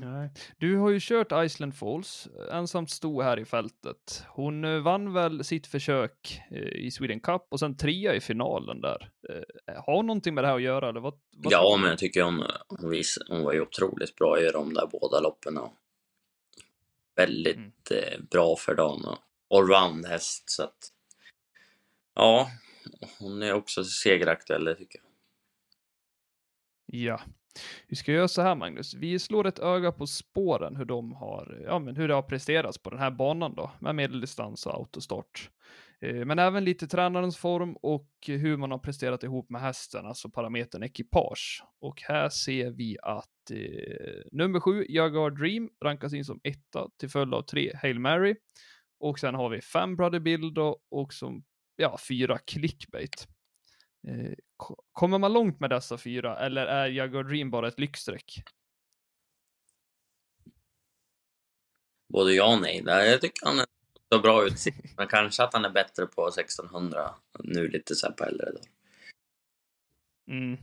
Nej. 0.00 0.30
Du 0.58 0.76
har 0.76 0.90
ju 0.90 0.98
kört 1.00 1.32
Iceland 1.32 1.74
Falls, 1.74 2.28
ensamt 2.52 2.90
sto 2.90 3.20
här 3.20 3.38
i 3.38 3.44
fältet. 3.44 4.24
Hon 4.28 4.64
eh, 4.64 4.78
vann 4.80 5.12
väl 5.12 5.44
sitt 5.44 5.66
försök 5.66 6.42
eh, 6.50 6.86
i 6.86 6.90
Sweden 6.90 7.20
Cup 7.20 7.42
och 7.48 7.60
sen 7.60 7.76
trea 7.76 8.14
i 8.14 8.20
finalen 8.20 8.80
där. 8.80 9.10
Eh, 9.28 9.82
Har 9.86 10.02
någonting 10.02 10.34
med 10.34 10.44
det 10.44 10.48
här 10.48 10.56
att 10.56 10.62
göra 10.62 10.88
eller 10.88 11.00
vad? 11.00 11.14
vad 11.36 11.52
Ja, 11.52 11.78
men 11.80 11.90
jag 11.90 11.98
tycker 11.98 12.22
hon, 12.22 12.44
hon, 12.68 12.90
vis, 12.90 13.18
hon 13.28 13.42
var 13.42 13.52
ju 13.52 13.60
otroligt 13.60 14.16
bra 14.16 14.40
i 14.40 14.50
de 14.50 14.74
där 14.74 14.86
båda 14.86 15.20
loppen. 15.20 15.58
Och 15.58 15.72
väldigt 17.18 17.56
Mm. 17.56 17.72
eh, 17.90 18.20
bra 18.30 18.56
för 18.56 18.74
dagen. 18.74 19.04
Och 19.04 19.58
allround 19.58 20.06
häst. 20.06 20.50
Så 20.50 20.62
att, 20.62 20.78
ja, 22.14 22.48
hon 23.18 23.42
är 23.42 23.52
också 23.52 23.84
segeraktuell, 23.84 24.74
tycker 24.78 24.98
jag. 24.98 25.08
Ja. 26.86 27.20
Vi 27.88 27.96
ska 27.96 28.12
göra 28.12 28.28
så 28.28 28.42
här 28.42 28.54
Magnus, 28.54 28.94
vi 28.94 29.18
slår 29.18 29.46
ett 29.46 29.58
öga 29.58 29.92
på 29.92 30.06
spåren, 30.06 30.76
hur 30.76 30.84
de 30.84 31.12
har, 31.12 31.62
ja 31.64 31.78
men 31.78 31.96
hur 31.96 32.08
det 32.08 32.14
har 32.14 32.22
presterats 32.22 32.78
på 32.78 32.90
den 32.90 32.98
här 32.98 33.10
banan 33.10 33.54
då, 33.54 33.70
med 33.80 33.94
medeldistans 33.94 34.66
och 34.66 34.74
autostart. 34.74 35.50
Eh, 36.00 36.14
Men 36.24 36.38
även 36.38 36.64
lite 36.64 36.86
tränarens 36.88 37.36
form 37.36 37.76
och 37.76 38.10
hur 38.26 38.56
man 38.56 38.70
har 38.70 38.78
presterat 38.78 39.22
ihop 39.22 39.50
med 39.50 39.60
hästen, 39.60 40.06
alltså 40.06 40.30
parametern 40.30 40.82
ekipage. 40.82 41.62
Och 41.80 42.02
här 42.02 42.28
ser 42.28 42.70
vi 42.70 42.96
att 43.02 43.30
eh, 43.50 44.22
nummer 44.32 44.60
sju, 44.60 44.86
Jaguar 44.88 45.30
Dream, 45.30 45.70
rankas 45.84 46.12
in 46.12 46.24
som 46.24 46.40
etta 46.44 46.90
till 46.96 47.08
följd 47.08 47.34
av 47.34 47.42
tre 47.42 47.72
Hail 47.82 47.98
Mary. 48.00 48.36
Och 49.00 49.18
sen 49.18 49.34
har 49.34 49.48
vi 49.48 49.60
fem 49.60 49.96
Brother 49.96 50.50
då, 50.50 50.80
och 50.88 51.12
som, 51.14 51.44
ja, 51.76 51.98
fyra 52.08 52.38
Clickbait. 52.38 53.28
Eh, 54.08 54.32
ko- 54.56 54.82
kommer 54.92 55.18
man 55.18 55.32
långt 55.32 55.60
med 55.60 55.70
dessa 55.70 55.98
fyra, 55.98 56.38
eller 56.38 56.66
är 56.66 56.86
Jaguar 56.88 57.24
Dream 57.24 57.50
bara 57.50 57.68
ett 57.68 57.78
lyxstreck? 57.78 58.42
Både 62.12 62.32
ja 62.34 62.54
och 62.54 62.60
nej. 62.62 62.82
Jag 62.84 63.20
tycker 63.20 63.46
han 63.46 63.64
så 64.12 64.20
bra 64.20 64.46
utsikt. 64.46 64.78
Men 64.96 65.06
kanske 65.06 65.42
att 65.42 65.52
han 65.52 65.64
är 65.64 65.70
bättre 65.70 66.06
på 66.06 66.28
1600 66.28 67.14
nu 67.44 67.68
lite 67.68 67.94
så 67.94 68.06
här 68.06 68.14
på 68.14 68.24
äldre 68.24 68.46
dagar. 68.46 68.62
Mm. 70.30 70.58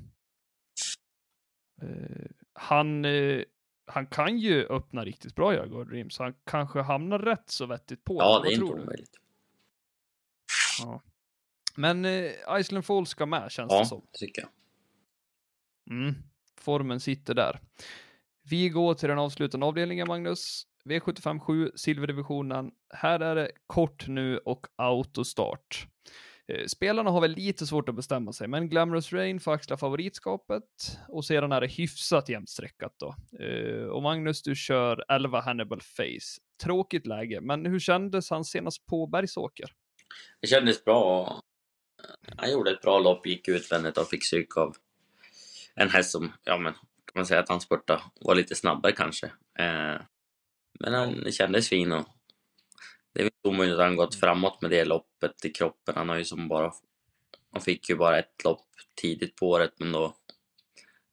Eh, 1.81 2.31
han, 2.55 3.05
eh, 3.05 3.43
han 3.85 4.07
kan 4.07 4.37
ju 4.37 4.65
öppna 4.65 5.05
riktigt 5.05 5.35
bra 5.35 5.53
Jaguar 5.55 5.85
Dream, 5.85 6.09
så 6.09 6.23
han 6.23 6.33
kanske 6.45 6.81
hamnar 6.81 7.19
rätt 7.19 7.49
så 7.49 7.65
vettigt 7.65 8.03
på 8.03 8.15
Ja, 8.19 8.39
det 8.43 8.49
är 8.49 8.51
inte 8.51 8.65
omöjligt. 8.65 9.19
Ja. 10.79 11.01
Men 11.75 12.05
eh, 12.05 12.31
Iceland 12.59 12.85
Fall 12.85 13.05
ska 13.07 13.25
med 13.25 13.51
känns 13.51 13.69
det 13.71 13.77
Ja, 13.77 13.85
som. 13.85 14.01
det 14.11 14.17
tycker 14.17 14.41
jag. 14.41 14.49
Mm. 15.97 16.15
Formen 16.57 16.99
sitter 16.99 17.33
där. 17.33 17.59
Vi 18.43 18.69
går 18.69 18.93
till 18.93 19.09
den 19.09 19.19
avslutande 19.19 19.65
avdelningen, 19.65 20.07
Magnus. 20.07 20.67
V75 20.85 21.39
7, 21.39 21.71
silverdivisionen. 21.75 22.71
Här 22.93 23.19
är 23.19 23.35
det 23.35 23.51
kort 23.67 24.07
nu 24.07 24.37
och 24.37 24.67
autostart. 24.75 25.87
Eh, 26.47 26.65
spelarna 26.65 27.09
har 27.09 27.21
väl 27.21 27.31
lite 27.31 27.67
svårt 27.67 27.89
att 27.89 27.95
bestämma 27.95 28.33
sig, 28.33 28.47
men 28.47 28.69
Glamorous 28.69 29.13
Rain 29.13 29.39
får 29.39 29.53
axla 29.53 29.77
favoritskapet 29.77 30.63
och 31.07 31.25
sedan 31.25 31.51
är 31.51 31.61
det 31.61 31.67
hyfsat 31.67 32.29
jämnt 32.29 32.49
streckat 32.49 32.95
då. 32.99 33.15
Eh, 33.45 33.85
och 33.85 34.03
Magnus, 34.03 34.43
du 34.43 34.55
kör 34.55 35.03
11 35.09 35.41
Hannibal 35.41 35.81
Face. 35.81 36.41
Tråkigt 36.63 37.07
läge, 37.07 37.41
men 37.41 37.65
hur 37.65 37.79
kändes 37.79 38.29
han 38.29 38.45
senast 38.45 38.85
på 38.85 39.07
Bergsåker? 39.07 39.69
Det 40.41 40.47
kändes 40.47 40.85
bra. 40.85 41.41
Han 42.37 42.51
gjorde 42.51 42.71
ett 42.71 42.81
bra 42.81 42.99
lopp, 42.99 43.27
gick 43.27 43.47
utvändigt 43.47 43.97
och 43.97 44.07
fick 44.07 44.21
psyk 44.21 44.57
av 44.57 44.75
en 45.75 45.89
häst 45.89 46.11
som, 46.11 46.31
ja 46.43 46.57
men, 46.57 46.73
kan 46.73 47.13
man 47.15 47.25
säga 47.25 47.39
att 47.39 47.49
han 47.49 47.61
spurtade, 47.61 48.01
var 48.21 48.35
lite 48.35 48.55
snabbare 48.55 48.91
kanske. 48.91 49.25
Eh, 49.59 50.01
men 50.79 50.93
han 50.93 51.31
kändes 51.31 51.69
fin 51.69 51.91
och 51.91 52.07
det 53.15 53.21
är 53.21 53.23
väl 53.23 53.33
inte 53.37 53.49
omöjligt 53.49 53.75
att 53.75 53.85
han 53.85 53.95
gått 53.95 54.15
framåt 54.15 54.61
med 54.61 54.71
det 54.71 54.85
loppet 54.85 55.45
i 55.45 55.49
kroppen. 55.49 55.95
Han 55.97 56.09
har 56.09 56.17
ju 56.17 56.25
som 56.25 56.47
bara, 56.47 56.73
han 57.51 57.61
fick 57.61 57.89
ju 57.89 57.95
bara 57.95 58.19
ett 58.19 58.43
lopp 58.43 58.65
tidigt 59.01 59.35
på 59.35 59.49
året 59.49 59.73
men 59.77 59.91
då 59.91 60.15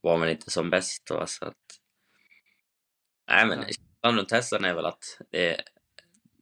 var 0.00 0.18
väl 0.18 0.28
inte 0.28 0.50
som 0.50 0.70
bäst. 0.70 1.10
Va? 1.10 1.26
Så 1.26 1.44
att, 1.44 1.80
nej 3.28 3.46
men 3.46 3.64
känslan 3.64 4.16
runt 4.16 4.30
hästen 4.30 4.64
är 4.64 4.74
väl 4.74 4.86
att 4.86 5.18
det, 5.30 5.62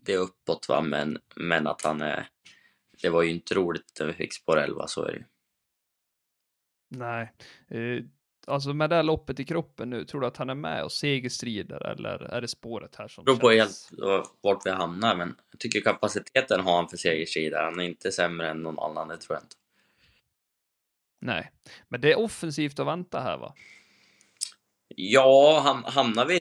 det 0.03 0.13
är 0.13 0.19
uppåt 0.19 0.69
va, 0.69 0.81
men, 0.81 1.19
men 1.37 1.67
att 1.67 1.83
han 1.83 2.01
är 2.01 2.29
det 3.03 3.09
var 3.09 3.23
ju 3.23 3.31
inte 3.31 3.55
roligt 3.55 3.97
när 4.01 4.07
vi 4.07 4.13
fick 4.13 4.35
spår 4.35 4.59
11, 4.59 4.87
så 4.87 5.05
är 5.05 5.13
det 5.13 5.19
ju. 5.19 5.25
Nej, 6.89 7.33
eh, 7.69 8.05
alltså 8.47 8.75
med 8.75 8.91
det 8.91 8.97
här 8.97 9.03
loppet 9.03 9.41
i 9.41 9.45
kroppen 9.45 9.91
nu, 9.91 10.05
tror 10.05 10.21
du 10.21 10.27
att 10.27 10.37
han 10.37 10.51
är 10.51 10.55
med 10.55 10.85
och 10.85 10.93
segerstrider 10.93 11.87
eller 11.87 12.19
är 12.35 12.41
det 12.41 12.49
spåret 12.49 12.97
här 12.97 13.09
som 13.09 13.25
Det 13.25 13.31
beror 13.35 13.41
på 13.41 13.51
känns- 13.57 13.91
helt 13.91 14.31
vart 14.41 14.67
vi 14.67 14.71
hamnar, 14.71 15.17
men 15.17 15.35
jag 15.51 15.61
tycker 15.61 15.81
kapaciteten 15.81 16.61
har 16.61 16.77
han 16.77 16.89
för 16.89 16.97
segerssida. 16.97 17.63
Han 17.65 17.81
är 17.81 17.85
inte 17.85 18.13
sämre 18.13 18.51
än 18.51 18.63
någon 18.63 18.79
annan, 18.79 19.09
det 19.09 19.17
tror 19.17 19.37
jag 19.37 19.45
inte. 19.45 19.57
Nej, 21.21 21.53
men 21.89 22.01
det 22.01 22.13
är 22.13 22.19
offensivt 22.19 22.79
att 22.79 22.87
vänta 22.87 23.21
här 23.21 23.39
va? 23.39 23.55
Ja, 24.97 25.61
ham 25.65 25.85
hamnar 25.85 26.27
vi 26.27 26.41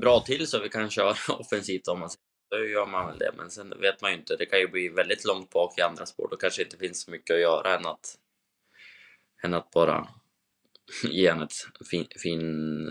bra 0.00 0.20
till 0.20 0.46
så 0.46 0.60
vi 0.62 0.68
kan 0.68 0.90
köra 0.90 1.14
offensivt 1.38 1.88
om 1.88 2.00
man 2.00 2.10
säger 2.10 2.24
då 2.50 2.66
gör 2.66 2.86
man 2.86 3.06
väl 3.06 3.18
det. 3.18 3.30
Men 3.36 3.50
sen 3.50 3.74
vet 3.80 4.02
man 4.02 4.10
ju 4.10 4.16
inte. 4.16 4.36
Det 4.36 4.46
kan 4.46 4.58
ju 4.58 4.68
bli 4.68 4.88
väldigt 4.88 5.24
långt 5.24 5.50
bak 5.50 5.78
i 5.78 5.82
andra 5.82 6.06
spår. 6.06 6.28
Då 6.30 6.36
kanske 6.36 6.62
inte 6.62 6.76
finns 6.76 7.02
så 7.02 7.10
mycket 7.10 7.34
att 7.34 7.40
göra 7.40 7.76
än 7.78 7.86
att, 7.86 8.18
än 9.42 9.54
att 9.54 9.70
bara 9.70 10.08
ge 11.10 11.26
en 11.26 11.42
ett 11.42 11.52
fin, 11.90 12.06
fin, 12.22 12.88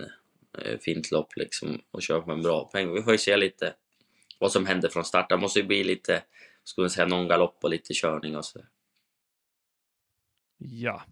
eh, 0.58 0.78
fint 0.80 1.10
lopp 1.10 1.36
liksom 1.36 1.80
och 1.90 2.02
köra 2.02 2.20
på 2.20 2.32
en 2.32 2.42
bra 2.42 2.70
peng. 2.72 2.94
Vi 2.94 3.02
får 3.02 3.12
ju 3.12 3.18
se 3.18 3.36
lite 3.36 3.74
vad 4.38 4.52
som 4.52 4.66
händer 4.66 4.88
från 4.88 5.04
start. 5.04 5.28
Det 5.28 5.36
måste 5.36 5.58
ju 5.58 5.66
bli 5.66 5.84
lite, 5.84 6.22
skulle 6.64 6.90
säga, 6.90 7.06
någon 7.06 7.28
galopp 7.28 7.58
och 7.62 7.70
lite 7.70 7.94
körning 7.94 8.36
och 8.36 8.44
så. 8.44 8.60
Ja. 10.58 11.02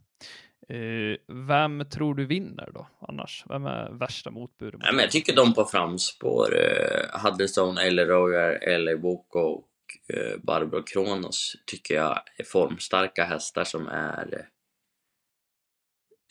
Eh, 0.68 1.16
vem 1.48 1.85
tror 1.90 2.14
du 2.14 2.26
vinner 2.26 2.70
då 2.74 2.87
annars? 3.00 3.44
Vem 3.48 3.66
är 3.66 3.90
värsta 3.90 4.31
motbudet? 4.31 4.74
mot 4.74 4.83
Ja, 4.85 4.92
men 4.92 5.00
jag 5.00 5.11
tycker 5.11 5.37
de 5.37 5.55
på 5.55 5.64
framspår, 5.64 6.57
eh, 6.59 7.20
Huddestone, 7.20 7.83
eller 7.83 8.07
Royer, 8.07 8.68
eller 8.68 8.96
Boko 8.96 9.38
och 9.38 9.68
eh, 10.14 10.38
Barbro 10.42 10.83
Kronos, 10.83 11.57
tycker 11.66 11.94
jag 11.94 12.18
är 12.37 12.44
formstarka 12.44 13.24
hästar 13.24 13.64
som 13.64 13.88
är... 13.88 14.48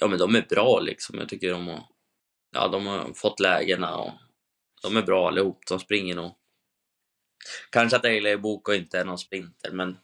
Ja, 0.01 0.07
men 0.07 0.19
de 0.19 0.35
är 0.35 0.45
bra 0.49 0.79
liksom. 0.79 1.17
Jag 1.17 1.29
tycker 1.29 1.51
de 1.51 1.67
har, 1.67 1.83
ja, 2.51 2.67
de 2.67 2.85
har 2.87 3.13
fått 3.13 3.39
lägena 3.39 3.97
och 3.97 4.11
de 4.81 4.97
är 4.97 5.01
bra 5.01 5.27
allihop. 5.27 5.59
De 5.69 5.79
springer 5.79 6.15
nog. 6.15 6.31
Kanske 7.69 7.97
att 7.97 8.05
Eile 8.05 8.37
Boko 8.37 8.73
inte 8.73 8.99
är 8.99 9.05
någon 9.05 9.17
sprinter, 9.17 9.71
men 9.71 9.97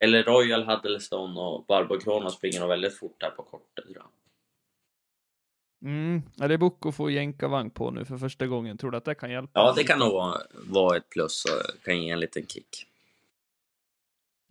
eller 0.00 0.24
Royal, 0.24 0.64
Huddlestone 0.64 1.40
och 1.40 1.66
Barbro 1.66 2.00
Kronos 2.00 2.34
springer 2.34 2.60
nog 2.60 2.68
väldigt 2.68 2.98
fort 2.98 3.22
här 3.22 3.30
på 3.30 3.42
kortet, 3.42 3.84
tror 3.84 3.96
jag. 3.96 4.08
Mm, 5.90 6.22
är 6.40 6.48
det 6.48 6.58
Boko 6.58 6.92
får 6.92 7.10
jänkarvagn 7.10 7.70
på 7.70 7.90
nu 7.90 8.04
för 8.04 8.18
första 8.18 8.46
gången? 8.46 8.78
Tror 8.78 8.90
du 8.90 8.96
att 8.96 9.04
det 9.04 9.14
kan 9.14 9.30
hjälpa? 9.30 9.60
Ja, 9.60 9.74
det 9.76 9.84
kan 9.84 9.98
nog 9.98 10.12
vara, 10.12 10.42
vara 10.52 10.96
ett 10.96 11.08
plus 11.08 11.44
och 11.44 11.84
kan 11.84 12.02
ge 12.02 12.10
en 12.10 12.20
liten 12.20 12.46
kick. 12.46 12.86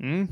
Mm. 0.04 0.28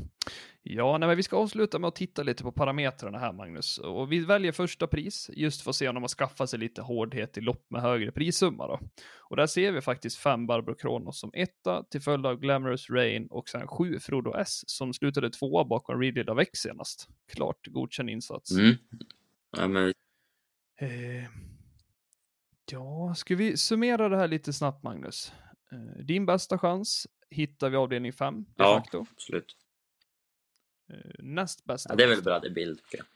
Ja, 0.68 0.98
nej, 0.98 1.06
men 1.06 1.16
vi 1.16 1.22
ska 1.22 1.36
avsluta 1.36 1.78
med 1.78 1.88
att 1.88 1.94
titta 1.96 2.22
lite 2.22 2.42
på 2.42 2.52
parametrarna 2.52 3.18
här, 3.18 3.32
Magnus. 3.32 3.78
Och 3.78 4.12
vi 4.12 4.18
väljer 4.24 4.52
första 4.52 4.86
pris, 4.86 5.30
just 5.32 5.62
för 5.62 5.70
att 5.70 5.76
se 5.76 5.88
om 5.88 5.94
de 5.94 6.02
har 6.02 6.08
skaffat 6.08 6.50
sig 6.50 6.58
lite 6.58 6.82
hårdhet 6.82 7.36
i 7.38 7.40
lopp 7.40 7.66
med 7.70 7.82
högre 7.82 8.12
prissumma. 8.12 8.66
Då. 8.66 8.80
Och 9.18 9.36
där 9.36 9.46
ser 9.46 9.72
vi 9.72 9.80
faktiskt 9.80 10.16
fem 10.18 10.46
Barbro 10.46 10.74
Kronos 10.74 11.20
som 11.20 11.30
etta, 11.34 11.82
till 11.82 12.00
följd 12.00 12.26
av 12.26 12.36
Glamorous 12.40 12.90
Rain 12.90 13.26
och 13.26 13.48
sen 13.48 13.66
sju 13.66 13.98
Frodo 14.00 14.34
S, 14.36 14.62
som 14.66 14.94
slutade 14.94 15.30
tvåa 15.30 15.64
bakom 15.64 16.00
Readly 16.00 16.22
Davex 16.22 16.58
senast. 16.60 17.08
Klart 17.32 17.66
godkänd 17.66 18.10
insats. 18.10 18.50
Mm. 18.50 18.74
Ja, 19.56 19.68
men 19.68 19.92
Eh, 20.80 21.24
ja, 22.70 23.14
ska 23.16 23.36
vi 23.36 23.56
summera 23.56 24.08
det 24.08 24.16
här 24.16 24.28
lite 24.28 24.52
snabbt, 24.52 24.82
Magnus? 24.82 25.32
Eh, 25.72 26.04
din 26.04 26.26
bästa 26.26 26.58
chans 26.58 27.06
hittar 27.30 27.70
vi 27.70 27.76
avdelning 27.76 28.12
5, 28.12 28.34
de 28.34 28.44
Ja. 28.56 28.74
facto. 28.80 29.06
absolut. 29.12 29.56
Eh, 30.88 30.96
näst 31.18 31.64
bästa 31.64 31.92
Ja, 31.92 31.96
det 31.96 32.04
är 32.04 32.08
väl 32.08 32.42
det 32.42 32.50
bild 32.50 32.82
tycker 32.82 32.98
jag. 32.98 33.06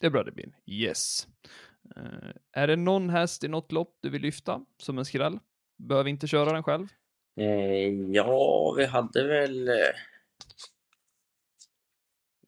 Det 0.00 0.06
är 0.06 0.10
bra 0.10 0.24
det 0.24 0.32
blir. 0.32 0.56
Yes. 0.66 1.28
Eh, 1.96 2.30
är 2.52 2.66
det 2.66 2.76
någon 2.76 3.10
häst 3.10 3.44
i 3.44 3.48
något 3.48 3.72
lopp 3.72 3.98
du 4.00 4.10
vill 4.10 4.22
lyfta 4.22 4.64
som 4.78 4.98
en 4.98 5.04
skräll? 5.04 5.38
Behöver 5.76 6.10
inte 6.10 6.26
köra 6.26 6.52
den 6.52 6.62
själv. 6.62 6.88
Eh, 7.36 7.46
ja, 8.10 8.74
vi 8.76 8.84
hade 8.84 9.26
väl... 9.26 9.68
Eh... 9.68 9.74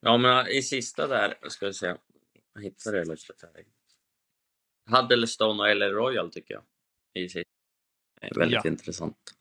Ja, 0.01 0.17
men 0.17 0.47
i 0.49 0.63
sista 0.63 1.07
där, 1.07 1.39
ska 1.49 1.67
vi 1.67 1.73
se. 1.73 1.95
Jag 2.55 2.63
hittade 2.63 2.99
det 2.99 3.11
lite 3.11 3.33
här. 3.55 3.65
Huddlestone 5.01 5.71
eller 5.71 5.91
Royal 5.91 6.33
tycker 6.33 6.55
jag. 6.55 6.63
I 7.15 7.29
sista. 7.29 7.51
Väldigt 8.37 8.65
Ja. 8.65 8.71
intressant. 8.71 9.35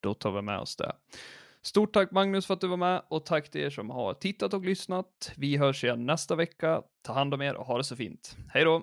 Då 0.00 0.14
tar 0.14 0.32
vi 0.32 0.42
med 0.42 0.58
oss 0.58 0.76
det. 0.76 0.96
Stort 1.66 1.92
tack 1.92 2.10
Magnus 2.10 2.46
för 2.46 2.54
att 2.54 2.60
du 2.60 2.66
var 2.66 2.76
med 2.76 3.02
och 3.08 3.24
tack 3.24 3.50
till 3.50 3.60
er 3.60 3.70
som 3.70 3.90
har 3.90 4.14
tittat 4.14 4.54
och 4.54 4.64
lyssnat. 4.64 5.32
Vi 5.36 5.56
hörs 5.56 5.84
igen 5.84 6.06
nästa 6.06 6.34
vecka. 6.34 6.82
Ta 7.02 7.12
hand 7.12 7.34
om 7.34 7.42
er 7.42 7.54
och 7.54 7.66
ha 7.66 7.76
det 7.76 7.84
så 7.84 7.96
fint. 7.96 8.36
Hej 8.48 8.64
då! 8.64 8.82